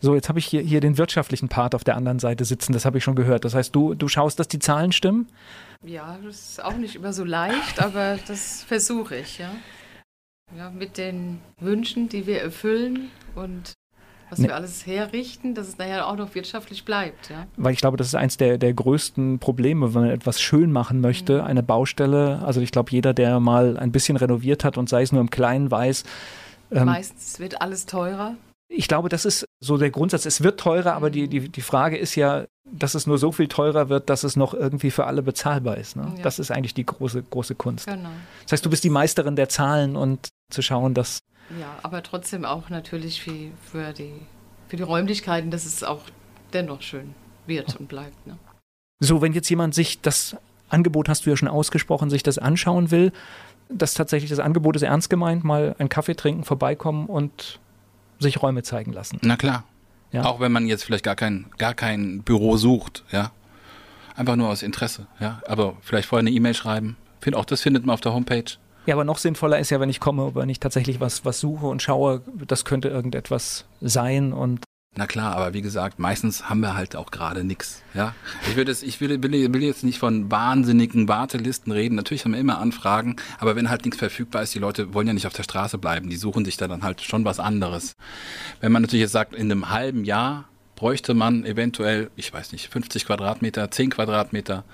[0.00, 2.72] So, jetzt habe ich hier, hier den wirtschaftlichen Part auf der anderen Seite sitzen.
[2.72, 3.44] Das habe ich schon gehört.
[3.44, 5.28] Das heißt, du, du schaust, dass die Zahlen stimmen.
[5.84, 9.50] Ja, das ist auch nicht immer so leicht, aber das versuche ich, ja.
[10.56, 13.74] Ja, mit den Wünschen, die wir erfüllen und
[14.30, 17.46] was Ne- wir alles herrichten, dass es nachher auch noch wirtschaftlich bleibt, ja.
[17.56, 21.00] Weil ich glaube, das ist eins der, der größten Probleme, wenn man etwas schön machen
[21.00, 22.40] möchte, eine Baustelle.
[22.44, 25.30] Also ich glaube, jeder, der mal ein bisschen renoviert hat und sei es nur im
[25.30, 26.04] Kleinen, weiß,
[26.72, 28.34] ähm, Meistens wird alles teurer.
[28.68, 30.26] ich glaube, das ist so der Grundsatz.
[30.26, 33.48] Es wird teurer, aber die, die, die Frage ist ja, dass es nur so viel
[33.48, 35.96] teurer wird, dass es noch irgendwie für alle bezahlbar ist.
[35.96, 36.12] Ne?
[36.16, 36.22] Ja.
[36.22, 37.86] Das ist eigentlich die große, große Kunst.
[37.86, 38.10] Genau.
[38.42, 41.18] Das heißt, du bist die Meisterin der Zahlen und zu schauen, dass
[41.58, 44.12] Ja, aber trotzdem auch natürlich für, für, die,
[44.68, 46.02] für die Räumlichkeiten, dass es auch
[46.52, 47.14] dennoch schön
[47.46, 48.26] wird und bleibt.
[48.26, 48.38] Ne?
[49.00, 50.36] so, wenn jetzt jemand sich das
[50.68, 53.12] Angebot hast du ja schon ausgesprochen, sich das anschauen will,
[53.68, 57.60] dass tatsächlich das Angebot ist ernst gemeint, mal einen Kaffee trinken, vorbeikommen und
[58.18, 59.18] sich Räume zeigen lassen.
[59.22, 59.64] Na klar.
[60.12, 60.24] Ja.
[60.24, 63.30] Auch wenn man jetzt vielleicht gar kein, gar kein Büro sucht, ja.
[64.16, 65.40] Einfach nur aus Interesse, ja.
[65.46, 66.96] Aber vielleicht vorher eine E-Mail schreiben.
[67.20, 68.44] Find, auch das findet man auf der Homepage.
[68.86, 71.66] Ja, aber noch sinnvoller ist ja, wenn ich komme, wenn ich tatsächlich was, was suche
[71.66, 74.60] und schaue, das könnte irgendetwas sein und
[74.98, 77.84] Na klar, aber wie gesagt, meistens haben wir halt auch gerade nichts.
[77.94, 78.16] Ja,
[78.48, 81.94] ich würde es, ich will, will, will jetzt nicht von wahnsinnigen Wartelisten reden.
[81.94, 85.12] Natürlich haben wir immer Anfragen, aber wenn halt nichts verfügbar ist, die Leute wollen ja
[85.12, 86.10] nicht auf der Straße bleiben.
[86.10, 87.92] Die suchen sich da dann halt schon was anderes.
[88.60, 92.66] Wenn man natürlich jetzt sagt, in einem halben Jahr bräuchte man eventuell, ich weiß nicht,
[92.66, 94.64] 50 Quadratmeter, 10 Quadratmeter,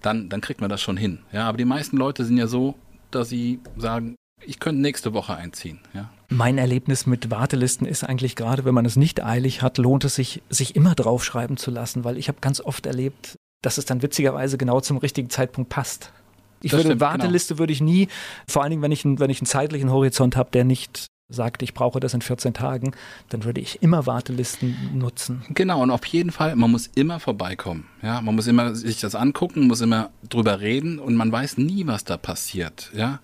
[0.00, 1.18] dann, dann kriegt man das schon hin.
[1.30, 2.74] Ja, aber die meisten Leute sind ja so,
[3.10, 5.80] dass sie sagen, ich könnte nächste Woche einziehen.
[5.92, 6.10] Ja.
[6.28, 10.14] Mein Erlebnis mit Wartelisten ist eigentlich gerade, wenn man es nicht eilig hat, lohnt es
[10.14, 14.02] sich, sich immer draufschreiben zu lassen, weil ich habe ganz oft erlebt, dass es dann
[14.02, 16.12] witzigerweise genau zum richtigen Zeitpunkt passt.
[16.60, 17.10] Ich Das würde stimmt, genau.
[17.12, 18.08] Warteliste würde ich nie,
[18.48, 21.62] vor allen Dingen, wenn ich, einen- wenn ich einen zeitlichen Horizont habe, der nicht sagt,
[21.62, 22.92] ich brauche das in 14 Tagen,
[23.30, 25.42] dann würde ich immer Wartelisten nutzen.
[25.50, 27.86] Genau, und auf jeden Fall, man muss immer vorbeikommen.
[28.02, 31.86] Ja, man muss immer sich das angucken, muss immer drüber reden und man weiß nie,
[31.86, 32.90] was da passiert.
[32.94, 33.20] Ja,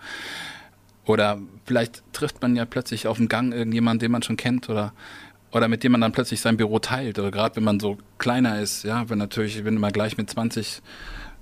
[1.10, 4.92] oder vielleicht trifft man ja plötzlich auf dem Gang irgendjemanden, den man schon kennt oder
[5.52, 8.60] oder mit dem man dann plötzlich sein Büro teilt oder gerade wenn man so kleiner
[8.60, 10.80] ist, ja, wenn natürlich, wenn man gleich mit 20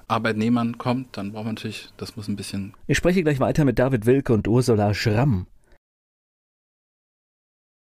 [0.08, 3.78] Arbeitnehmern kommt, dann braucht man natürlich, das muss ein bisschen Ich spreche gleich weiter mit
[3.78, 5.46] David Wilke und Ursula Schramm.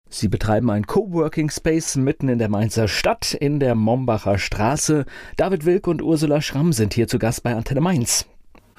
[0.08, 5.06] Sie betreiben ein Coworking Space mitten in der Mainzer Stadt in der Mombacher Straße.
[5.38, 8.26] David Wilke und Ursula Schramm sind hier zu Gast bei Antenne Mainz.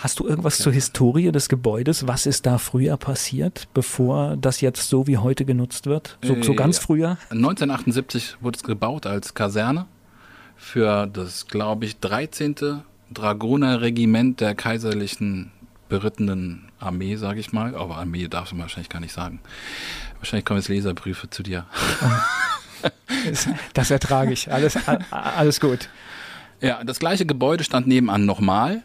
[0.04, 2.06] Hast du irgendwas zur Historie des Gebäudes?
[2.10, 6.18] Was ist da früher passiert, bevor das jetzt so wie heute genutzt wird?
[6.22, 6.84] So, so Äh, ganz ja.
[6.84, 7.18] früher?
[7.30, 9.86] 1978 wurde es gebaut als Kaserne
[10.58, 12.82] für das, glaube ich, 13.
[13.14, 15.54] Dragonerregiment der kaiserlichen
[15.88, 17.74] berittenen Armee, sage ich mal.
[17.74, 19.40] Aber Armee darf man wahrscheinlich gar nicht sagen.
[20.18, 21.66] Wahrscheinlich kommen jetzt Leserbriefe zu dir.
[23.74, 24.52] Das ertrage ich.
[24.52, 24.78] Alles,
[25.12, 25.88] alles gut.
[26.60, 28.84] Ja, das gleiche Gebäude stand nebenan nochmal,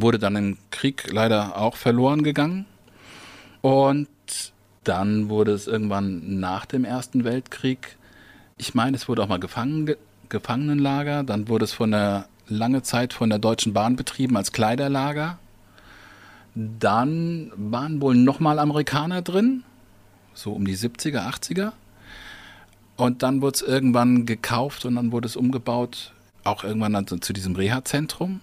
[0.00, 2.66] wurde dann im Krieg leider auch verloren gegangen.
[3.62, 4.08] Und
[4.84, 7.96] dann wurde es irgendwann nach dem Ersten Weltkrieg,
[8.58, 9.94] ich meine, es wurde auch mal Gefangen,
[10.28, 15.38] Gefangenenlager, dann wurde es von der lange Zeit von der Deutschen Bahn betrieben als Kleiderlager.
[16.54, 19.64] Dann waren wohl nochmal Amerikaner drin,
[20.32, 21.72] so um die 70er, 80er.
[22.96, 26.12] Und dann wurde es irgendwann gekauft und dann wurde es umgebaut,
[26.44, 28.40] auch irgendwann dann zu, zu diesem Reha-Zentrum.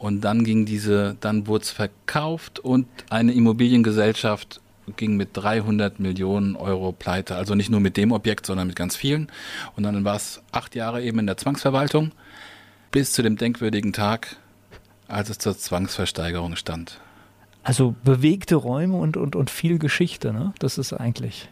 [0.00, 4.62] Und dann ging diese, dann wurde es verkauft und eine Immobiliengesellschaft
[4.96, 7.36] ging mit 300 Millionen Euro pleite.
[7.36, 9.30] Also nicht nur mit dem Objekt, sondern mit ganz vielen.
[9.76, 12.12] Und dann war es acht Jahre eben in der Zwangsverwaltung
[12.90, 14.38] bis zu dem denkwürdigen Tag,
[15.06, 16.98] als es zur Zwangsversteigerung stand.
[17.62, 20.54] Also bewegte Räume und, und, und viel Geschichte, ne?
[20.60, 21.50] Das ist eigentlich.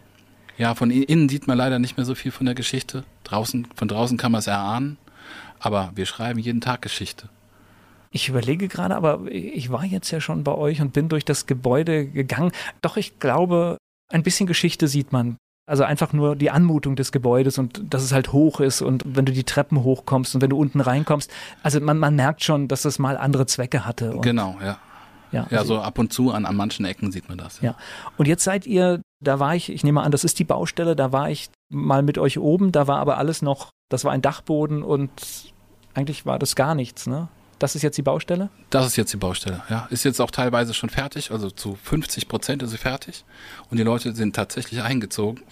[0.57, 3.05] Ja, von innen sieht man leider nicht mehr so viel von der Geschichte.
[3.25, 4.97] Draußen, von draußen kann man es erahnen.
[5.61, 7.29] Aber wir schreiben jeden Tag Geschichte.
[8.11, 11.47] Ich überlege gerade, aber ich war jetzt ja schon bei euch und bin durch das
[11.47, 12.53] Gebäude gegangen.
[12.81, 13.77] Doch ich glaube,
[14.11, 15.37] ein bisschen Geschichte sieht man.
[15.67, 19.27] Also einfach nur die Anmutung des Gebäudes und dass es halt hoch ist und wenn
[19.27, 21.31] du die Treppen hochkommst und wenn du unten reinkommst.
[21.63, 24.17] Also man, man merkt schon, dass es mal andere Zwecke hatte.
[24.23, 24.79] genau, ja.
[25.31, 27.61] Ja, ja also so ab und zu an, an manchen Ecken sieht man das.
[27.61, 27.73] Ja.
[27.73, 27.77] ja.
[28.17, 31.13] Und jetzt seid ihr, da war ich, ich nehme an, das ist die Baustelle, da
[31.13, 34.83] war ich mal mit euch oben, da war aber alles noch, das war ein Dachboden
[34.83, 35.11] und
[35.93, 37.29] eigentlich war das gar nichts, ne?
[37.59, 38.51] Das ist jetzt die Baustelle?
[38.71, 39.89] Das ist jetzt die Baustelle, ja.
[39.91, 43.25] Ist jetzt auch teilweise schon fertig, also zu 50 Prozent ist sie fertig.
[43.71, 45.43] Und die Leute sind tatsächlich eingezogen.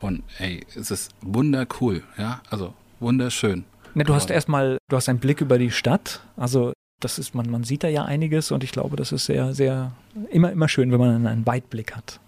[0.00, 2.40] Und ey, es ist wundercool, ja.
[2.50, 3.64] Also wunderschön.
[3.94, 6.20] Ne, du hast erstmal, du hast einen Blick über die Stadt.
[6.36, 9.54] Also das ist, man, man sieht da ja einiges und ich glaube, das ist sehr,
[9.54, 9.92] sehr,
[10.30, 12.20] immer, immer schön, wenn man einen Weitblick hat.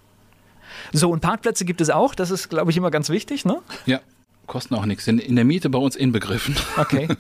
[0.93, 3.59] So, und Parkplätze gibt es auch, das ist, glaube ich, immer ganz wichtig, ne?
[3.85, 4.01] Ja,
[4.47, 5.07] kosten auch nichts.
[5.07, 6.57] In, in der Miete bei uns inbegriffen.
[6.77, 7.09] Okay.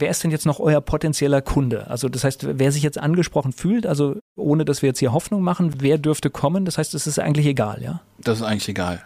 [0.00, 1.86] Wer ist denn jetzt noch euer potenzieller Kunde?
[1.88, 5.42] Also das heißt, wer sich jetzt angesprochen fühlt, also ohne dass wir jetzt hier Hoffnung
[5.42, 6.64] machen, wer dürfte kommen?
[6.64, 8.00] Das heißt, es ist eigentlich egal, ja?
[8.18, 9.02] Das ist eigentlich egal.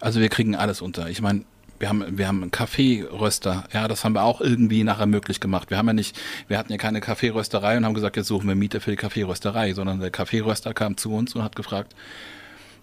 [0.00, 1.08] Also wir kriegen alles unter.
[1.08, 1.44] Ich meine,
[1.78, 5.70] wir haben, wir haben einen Kaffeeröster, ja, das haben wir auch irgendwie nachher möglich gemacht.
[5.70, 8.54] Wir haben ja nicht, wir hatten ja keine Kaffeerösterei und haben gesagt, jetzt suchen wir
[8.54, 11.94] Mieter für die Kaffeerösterei, sondern der Kaffeeröster kam zu uns und hat gefragt,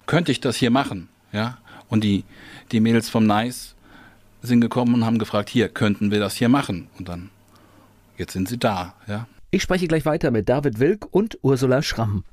[0.06, 1.08] könnte ich das hier machen?
[1.32, 1.58] Ja,
[1.88, 2.24] und die,
[2.72, 3.74] die Mädels vom Nice
[4.42, 6.88] sind gekommen und haben gefragt, hier, könnten wir das hier machen?
[6.98, 7.30] Und dann,
[8.18, 9.26] jetzt sind sie da, ja.
[9.50, 12.24] Ich spreche gleich weiter mit David Wilk und Ursula Schramm.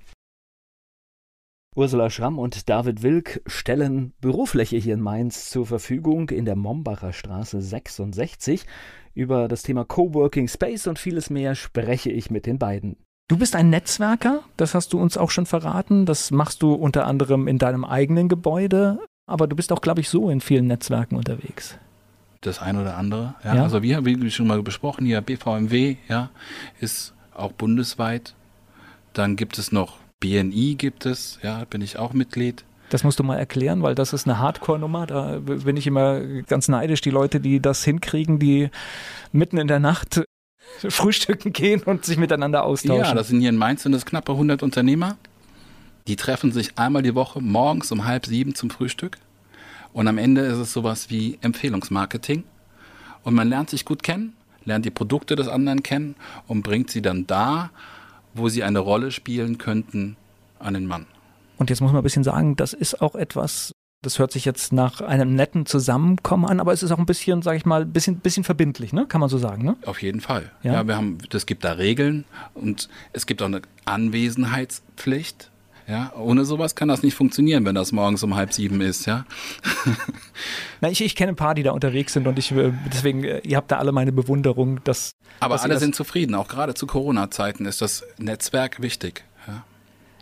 [1.76, 7.14] Ursula Schramm und David Wilk stellen Bürofläche hier in Mainz zur Verfügung in der Mombacher
[7.14, 8.66] Straße 66.
[9.14, 12.98] Über das Thema Coworking Space und vieles mehr spreche ich mit den beiden.
[13.28, 16.06] Du bist ein Netzwerker, das hast du uns auch schon verraten.
[16.06, 20.10] Das machst du unter anderem in deinem eigenen Gebäude, aber du bist auch, glaube ich,
[20.10, 21.78] so in vielen Netzwerken unterwegs
[22.42, 23.36] das ein oder andere.
[23.44, 23.56] Ja?
[23.56, 23.64] ja?
[23.64, 26.30] Also wir, wie schon mal besprochen, hier BVMW, ja,
[26.80, 28.36] ist auch bundesweit.
[29.14, 32.66] Dann gibt es noch BNI gibt es, ja, bin ich auch Mitglied.
[32.90, 35.06] Das musst du mal erklären, weil das ist eine Hardcore-Nummer.
[35.06, 38.70] Da bin ich immer ganz neidisch, die Leute, die das hinkriegen, die
[39.32, 40.24] mitten in der Nacht
[40.90, 43.06] frühstücken gehen und sich miteinander austauschen.
[43.06, 45.18] Ja, das sind hier in Mainz sind das knappe 100 Unternehmer.
[46.08, 49.18] Die treffen sich einmal die Woche morgens um halb sieben zum Frühstück.
[49.94, 52.44] Und am Ende ist es sowas wie Empfehlungsmarketing.
[53.24, 54.34] Und man lernt sich gut kennen,
[54.66, 56.16] lernt die Produkte des anderen kennen
[56.48, 57.72] und bringt sie dann da,
[58.34, 60.16] wo sie eine Rolle spielen könnten,
[60.60, 61.06] an den Mann.
[61.58, 64.72] Und jetzt muss man ein bisschen sagen, das ist auch etwas, das hört sich jetzt
[64.72, 67.92] nach einem netten Zusammenkommen an, aber es ist auch ein bisschen, sage ich mal, ein
[67.92, 69.06] bisschen, bisschen verbindlich, ne?
[69.08, 69.76] Kann man so sagen, ne?
[69.86, 70.52] Auf jeden Fall.
[70.64, 72.24] Ja, ja wir haben, es gibt da Regeln
[72.54, 75.52] und es gibt auch eine Anwesenheitspflicht.
[75.90, 79.26] Ja, ohne sowas kann das nicht funktionieren, wenn das morgens um halb sieben ist, ja.
[80.82, 83.40] Na, ich, ich kenne ein paar, die da unterwegs sind und ich äh, deswegen, äh,
[83.40, 85.14] ihr habt da alle meine Bewunderung, dass.
[85.40, 89.24] Aber dass alle sind zufrieden, auch gerade zu Corona-Zeiten ist das Netzwerk wichtig.
[89.48, 89.64] Ja.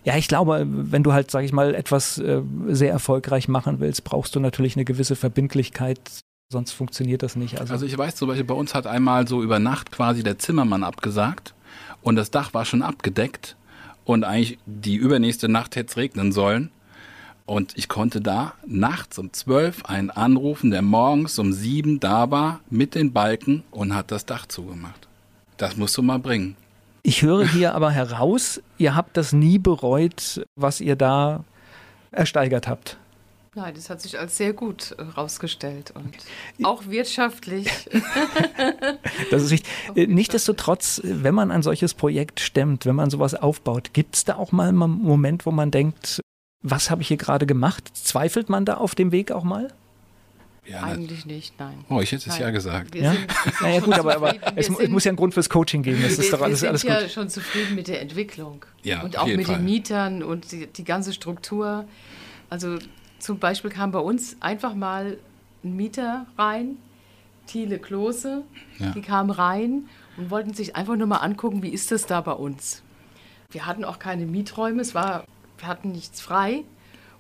[0.05, 4.05] Ja, ich glaube, wenn du halt, sag ich mal, etwas äh, sehr erfolgreich machen willst,
[4.05, 5.99] brauchst du natürlich eine gewisse Verbindlichkeit,
[6.49, 7.59] sonst funktioniert das nicht.
[7.59, 10.39] Also, also ich weiß zum Beispiel, bei uns hat einmal so über Nacht quasi der
[10.39, 11.53] Zimmermann abgesagt
[12.01, 13.56] und das Dach war schon abgedeckt
[14.07, 16.71] und eigentlich die übernächste Nacht hätte es regnen sollen.
[17.45, 22.61] Und ich konnte da nachts um zwölf einen anrufen, der morgens um sieben da war
[22.69, 25.07] mit den Balken und hat das Dach zugemacht.
[25.57, 26.55] Das musst du mal bringen.
[27.03, 31.43] Ich höre hier aber heraus, ihr habt das nie bereut, was ihr da
[32.11, 32.97] ersteigert habt.
[33.57, 36.15] Nein, das hat sich als sehr gut herausgestellt äh, und
[36.63, 37.67] auch wirtschaftlich.
[39.31, 40.07] das ist wichtig.
[40.07, 44.51] Nichtsdestotrotz, wenn man ein solches Projekt stemmt, wenn man sowas aufbaut, gibt es da auch
[44.51, 46.21] mal einen Moment, wo man denkt,
[46.61, 47.89] was habe ich hier gerade gemacht?
[47.95, 49.73] Zweifelt man da auf dem Weg auch mal?
[50.63, 51.83] Ja, Eigentlich nicht, nein.
[51.89, 52.93] Oh, ich hätte es ja gesagt.
[52.93, 53.13] Wir ja?
[53.13, 53.27] Sind,
[53.61, 55.99] naja, gut, aber, aber es, sind, muss ja einen Grund fürs Coaching geben.
[56.03, 58.65] Das ist doch alles, wir sind alles ja schon zufrieden mit der Entwicklung.
[58.83, 59.55] Ja, und auch mit Fall.
[59.55, 61.85] den Mietern und die, die ganze Struktur.
[62.49, 62.77] Also
[63.19, 65.17] zum Beispiel kam bei uns einfach mal
[65.63, 66.77] ein Mieter rein,
[67.47, 68.43] Thiele Klose,
[68.77, 68.91] ja.
[68.91, 69.85] die kamen rein
[70.17, 72.83] und wollten sich einfach nur mal angucken, wie ist das da bei uns.
[73.51, 75.25] Wir hatten auch keine Mieträume, es war,
[75.57, 76.63] wir hatten nichts frei.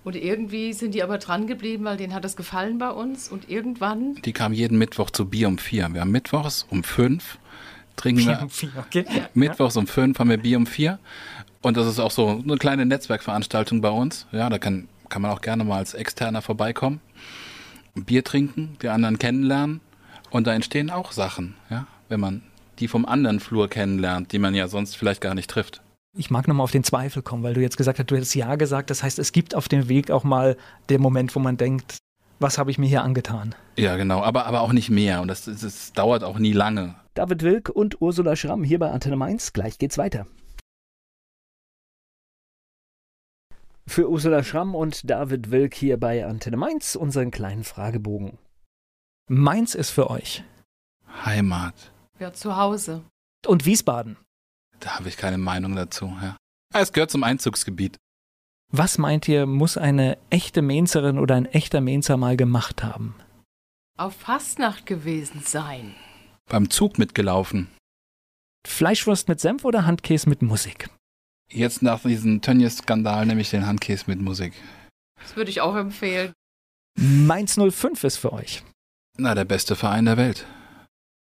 [0.03, 3.27] Und irgendwie sind die aber dran geblieben, weil denen hat das gefallen bei uns.
[3.27, 4.15] Und irgendwann.
[4.15, 5.89] Die kamen jeden Mittwoch zu Bier um vier.
[5.91, 7.37] Wir haben Mittwochs um fünf
[7.97, 9.05] trinken Bier um vier, okay.
[9.33, 10.99] Mittwochs um fünf haben wir Bier um vier
[11.61, 14.27] Und das ist auch so eine kleine Netzwerkveranstaltung bei uns.
[14.31, 17.01] Ja, da kann, kann man auch gerne mal als Externer vorbeikommen,
[17.95, 19.81] ein Bier trinken, die anderen kennenlernen.
[20.29, 22.43] Und da entstehen auch Sachen, ja, wenn man
[22.79, 25.81] die vom anderen Flur kennenlernt, die man ja sonst vielleicht gar nicht trifft.
[26.15, 28.55] Ich mag nochmal auf den Zweifel kommen, weil du jetzt gesagt hast, du hättest Ja
[28.55, 28.89] gesagt.
[28.89, 30.57] Das heißt, es gibt auf dem Weg auch mal
[30.89, 31.97] den Moment, wo man denkt,
[32.39, 33.55] was habe ich mir hier angetan?
[33.77, 35.21] Ja, genau, aber, aber auch nicht mehr.
[35.21, 36.95] Und das, das, das dauert auch nie lange.
[37.13, 39.53] David Wilk und Ursula Schramm hier bei Antenne Mainz.
[39.53, 40.27] Gleich geht's weiter.
[43.87, 48.37] Für Ursula Schramm und David Wilk hier bei Antenne Mainz unseren kleinen Fragebogen.
[49.29, 50.43] Mainz ist für euch.
[51.25, 51.91] Heimat.
[52.19, 53.05] Ja, zu Hause.
[53.45, 54.17] Und Wiesbaden.
[54.79, 56.37] Da habe ich keine Meinung dazu, ja.
[56.73, 57.97] Es gehört zum Einzugsgebiet.
[58.71, 63.15] Was meint ihr, muss eine echte Mainzerin oder ein echter Mainzer mal gemacht haben?
[63.97, 65.95] Auf Fastnacht gewesen sein.
[66.49, 67.69] Beim Zug mitgelaufen.
[68.67, 70.89] Fleischwurst mit Senf oder Handkäse mit Musik?
[71.49, 74.53] Jetzt nach diesem Tönnies-Skandal nehme ich den Handkäse mit Musik.
[75.21, 76.33] Das würde ich auch empfehlen.
[76.97, 78.63] Mainz 05 ist für euch.
[79.17, 80.45] Na, der beste Verein der Welt.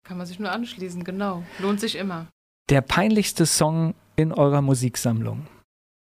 [0.03, 1.43] Kann man sich nur anschließen, genau.
[1.59, 2.27] Lohnt sich immer.
[2.69, 5.47] Der peinlichste Song in eurer Musiksammlung.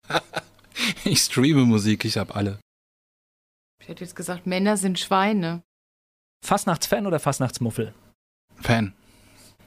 [1.04, 2.60] ich streame Musik, ich habe alle.
[3.82, 5.62] Ich hätte jetzt gesagt, Männer sind Schweine.
[6.46, 7.94] Fastnachtsfan oder Fastnachtsmuffel?
[8.62, 8.94] Fan.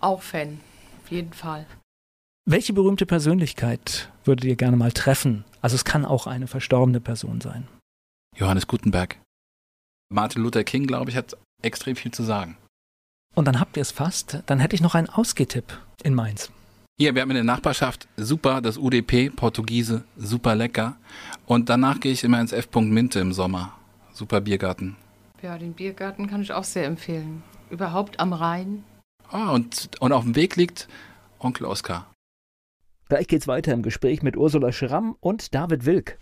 [0.00, 0.60] Auch Fan.
[1.02, 1.66] Auf jeden Fall.
[2.46, 5.44] Welche berühmte Persönlichkeit würdet ihr gerne mal treffen?
[5.60, 7.68] Also es kann auch eine verstorbene Person sein.
[8.36, 9.18] Johannes Gutenberg.
[10.12, 12.56] Martin Luther King, glaube ich, hat extrem viel zu sagen.
[13.34, 14.42] Und dann habt ihr es fast.
[14.46, 16.50] Dann hätte ich noch einen Ausgehtipp in Mainz.
[16.98, 20.96] Hier, wir haben in der Nachbarschaft super das UDP, Portugiese, super lecker.
[21.46, 22.68] Und danach gehe ich immer ins F.
[22.74, 23.72] Minte im Sommer.
[24.12, 24.96] Super Biergarten.
[25.42, 27.42] Ja, den Biergarten kann ich auch sehr empfehlen.
[27.70, 28.84] Überhaupt am Rhein.
[29.30, 30.88] Ah, und, und auf dem Weg liegt
[31.38, 32.09] Onkel Oskar.
[33.10, 36.16] Gleich geht's weiter im Gespräch mit Ursula Schramm und David Wilk.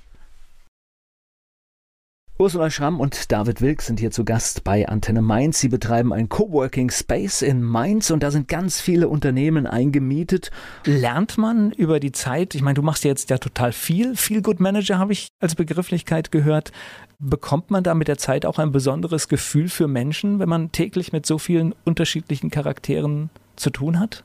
[2.38, 5.60] Ursula Schramm und David Wilk sind hier zu Gast bei Antenne Mainz.
[5.60, 10.50] Sie betreiben ein Coworking Space in Mainz und da sind ganz viele Unternehmen eingemietet.
[10.86, 14.58] Lernt man über die Zeit, ich meine, du machst jetzt ja total viel, Feel Good
[14.58, 16.72] Manager habe ich als Begrifflichkeit gehört.
[17.18, 21.12] Bekommt man da mit der Zeit auch ein besonderes Gefühl für Menschen, wenn man täglich
[21.12, 24.24] mit so vielen unterschiedlichen Charakteren zu tun hat?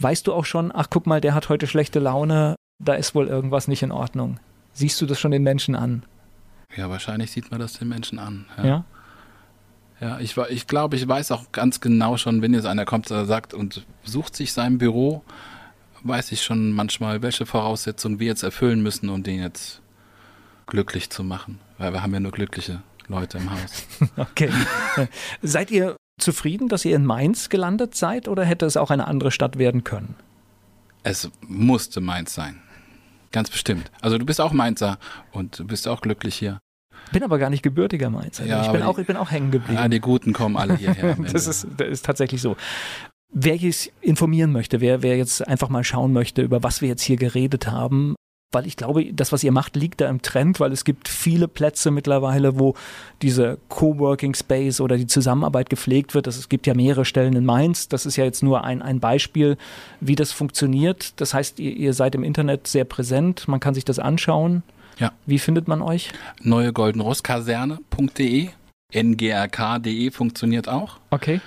[0.00, 3.28] Weißt du auch schon, ach guck mal, der hat heute schlechte Laune, da ist wohl
[3.28, 4.40] irgendwas nicht in Ordnung.
[4.72, 6.04] Siehst du das schon den Menschen an?
[6.74, 8.46] Ja, wahrscheinlich sieht man das den Menschen an.
[8.56, 8.64] Ja.
[8.64, 8.84] ja?
[10.00, 13.26] Ja, ich, ich glaube, ich weiß auch ganz genau schon, wenn jetzt einer kommt, der
[13.26, 15.22] sagt und sucht sich sein Büro,
[16.02, 19.82] weiß ich schon manchmal, welche Voraussetzungen wir jetzt erfüllen müssen, um den jetzt
[20.66, 21.58] glücklich zu machen.
[21.76, 23.86] Weil wir haben ja nur glückliche Leute im Haus.
[24.16, 24.50] Okay.
[25.42, 29.30] seid ihr zufrieden, dass ihr in Mainz gelandet seid oder hätte es auch eine andere
[29.30, 30.14] Stadt werden können?
[31.02, 32.60] Es musste Mainz sein.
[33.32, 33.90] Ganz bestimmt.
[34.00, 34.98] Also du bist auch Mainzer
[35.32, 36.60] und du bist auch glücklich hier.
[37.12, 38.44] Bin aber gar nicht gebürtiger Mainzer.
[38.44, 39.80] Ja, ich, bin auch, ich bin auch hängen geblieben.
[39.80, 41.16] Ja, die Guten kommen alle hierher.
[41.32, 42.56] das, ist, das ist tatsächlich so.
[43.32, 47.02] Wer jetzt informieren möchte, wer, wer jetzt einfach mal schauen möchte, über was wir jetzt
[47.02, 48.16] hier geredet haben,
[48.52, 51.46] weil ich glaube, das, was ihr macht, liegt da im Trend, weil es gibt viele
[51.46, 52.74] Plätze mittlerweile, wo
[53.22, 56.26] diese Coworking Space oder die Zusammenarbeit gepflegt wird.
[56.26, 57.88] Es gibt ja mehrere Stellen in Mainz.
[57.88, 59.56] Das ist ja jetzt nur ein, ein Beispiel,
[60.00, 61.20] wie das funktioniert.
[61.20, 63.46] Das heißt, ihr, ihr seid im Internet sehr präsent.
[63.46, 64.64] Man kann sich das anschauen.
[64.98, 65.12] Ja.
[65.26, 66.10] Wie findet man euch?
[66.42, 68.48] Neue Goldenrosskaserne.de,
[68.92, 70.98] ngrk.de funktioniert auch.
[71.10, 71.40] Okay.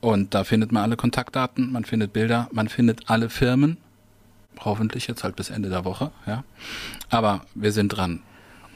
[0.00, 3.78] Und da findet man alle Kontaktdaten, man findet Bilder, man findet alle Firmen
[4.60, 6.44] hoffentlich jetzt halt bis Ende der Woche, ja.
[7.10, 8.22] Aber wir sind dran.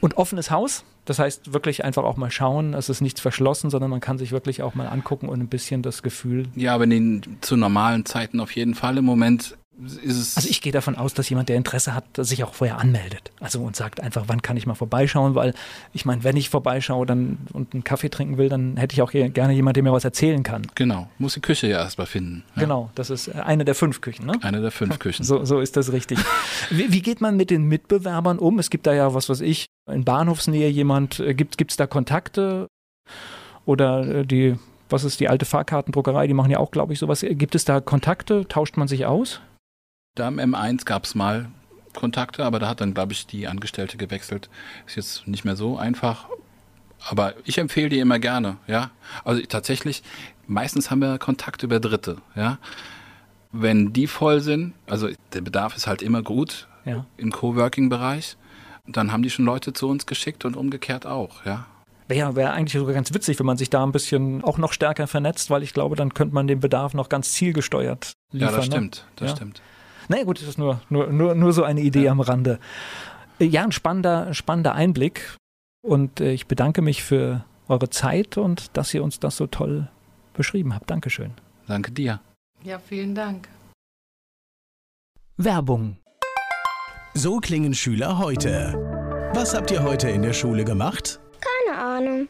[0.01, 0.83] Und offenes Haus?
[1.05, 4.31] Das heißt wirklich einfach auch mal schauen, es ist nichts verschlossen, sondern man kann sich
[4.31, 6.47] wirklich auch mal angucken und ein bisschen das Gefühl.
[6.55, 8.97] Ja, aber in den, zu normalen Zeiten auf jeden Fall.
[8.97, 12.77] Im Moment also ich gehe davon aus, dass jemand, der Interesse hat, sich auch vorher
[12.77, 13.31] anmeldet.
[13.39, 15.53] Also und sagt einfach, wann kann ich mal vorbeischauen, weil
[15.93, 19.11] ich meine, wenn ich vorbeischaue dann, und einen Kaffee trinken will, dann hätte ich auch
[19.11, 20.67] gerne jemanden, der mir was erzählen kann.
[20.75, 22.43] Genau, muss die Küche ja erstmal finden.
[22.55, 22.63] Ja.
[22.63, 24.33] Genau, das ist eine der fünf Küchen, ne?
[24.41, 25.23] Eine der fünf Küchen.
[25.23, 26.19] So, so ist das richtig.
[26.69, 28.59] wie, wie, geht man mit den Mitbewerbern um?
[28.59, 32.67] Es gibt da ja, was weiß ich, in Bahnhofsnähe jemand, äh, gibt es da Kontakte?
[33.65, 34.55] Oder äh, die,
[34.89, 37.25] was ist die alte Fahrkartendruckerei, die machen ja auch, glaube ich, sowas.
[37.27, 38.47] Gibt es da Kontakte?
[38.47, 39.41] Tauscht man sich aus?
[40.15, 41.49] Da im M1 gab es mal
[41.93, 44.49] Kontakte, aber da hat dann, glaube ich, die Angestellte gewechselt.
[44.85, 46.27] Ist jetzt nicht mehr so einfach.
[47.09, 48.91] Aber ich empfehle die immer gerne, ja.
[49.25, 50.03] Also tatsächlich,
[50.47, 52.59] meistens haben wir Kontakt über Dritte, ja.
[53.51, 57.05] Wenn die voll sind, also der Bedarf ist halt immer gut ja.
[57.17, 58.37] im Coworking-Bereich,
[58.87, 61.65] dann haben die schon Leute zu uns geschickt und umgekehrt auch, ja.
[62.07, 65.07] Wäre wär eigentlich sogar ganz witzig, wenn man sich da ein bisschen auch noch stärker
[65.07, 68.49] vernetzt, weil ich glaube, dann könnte man den Bedarf noch ganz zielgesteuert liefern.
[68.49, 68.71] Ja, das ne?
[68.71, 69.35] stimmt, das ja.
[69.35, 69.61] stimmt.
[70.07, 72.11] Naja gut, das ist nur, nur, nur, nur so eine Idee ja.
[72.11, 72.59] am Rande.
[73.39, 75.37] Äh, ja, ein spannender, spannender Einblick.
[75.81, 79.89] Und äh, ich bedanke mich für eure Zeit und dass ihr uns das so toll
[80.33, 80.89] beschrieben habt.
[80.89, 81.31] Dankeschön.
[81.67, 82.19] Danke dir.
[82.63, 83.47] Ja, vielen Dank.
[85.37, 85.97] Werbung.
[87.13, 88.73] So klingen Schüler heute.
[89.33, 91.19] Was habt ihr heute in der Schule gemacht?
[91.41, 92.29] Keine Ahnung.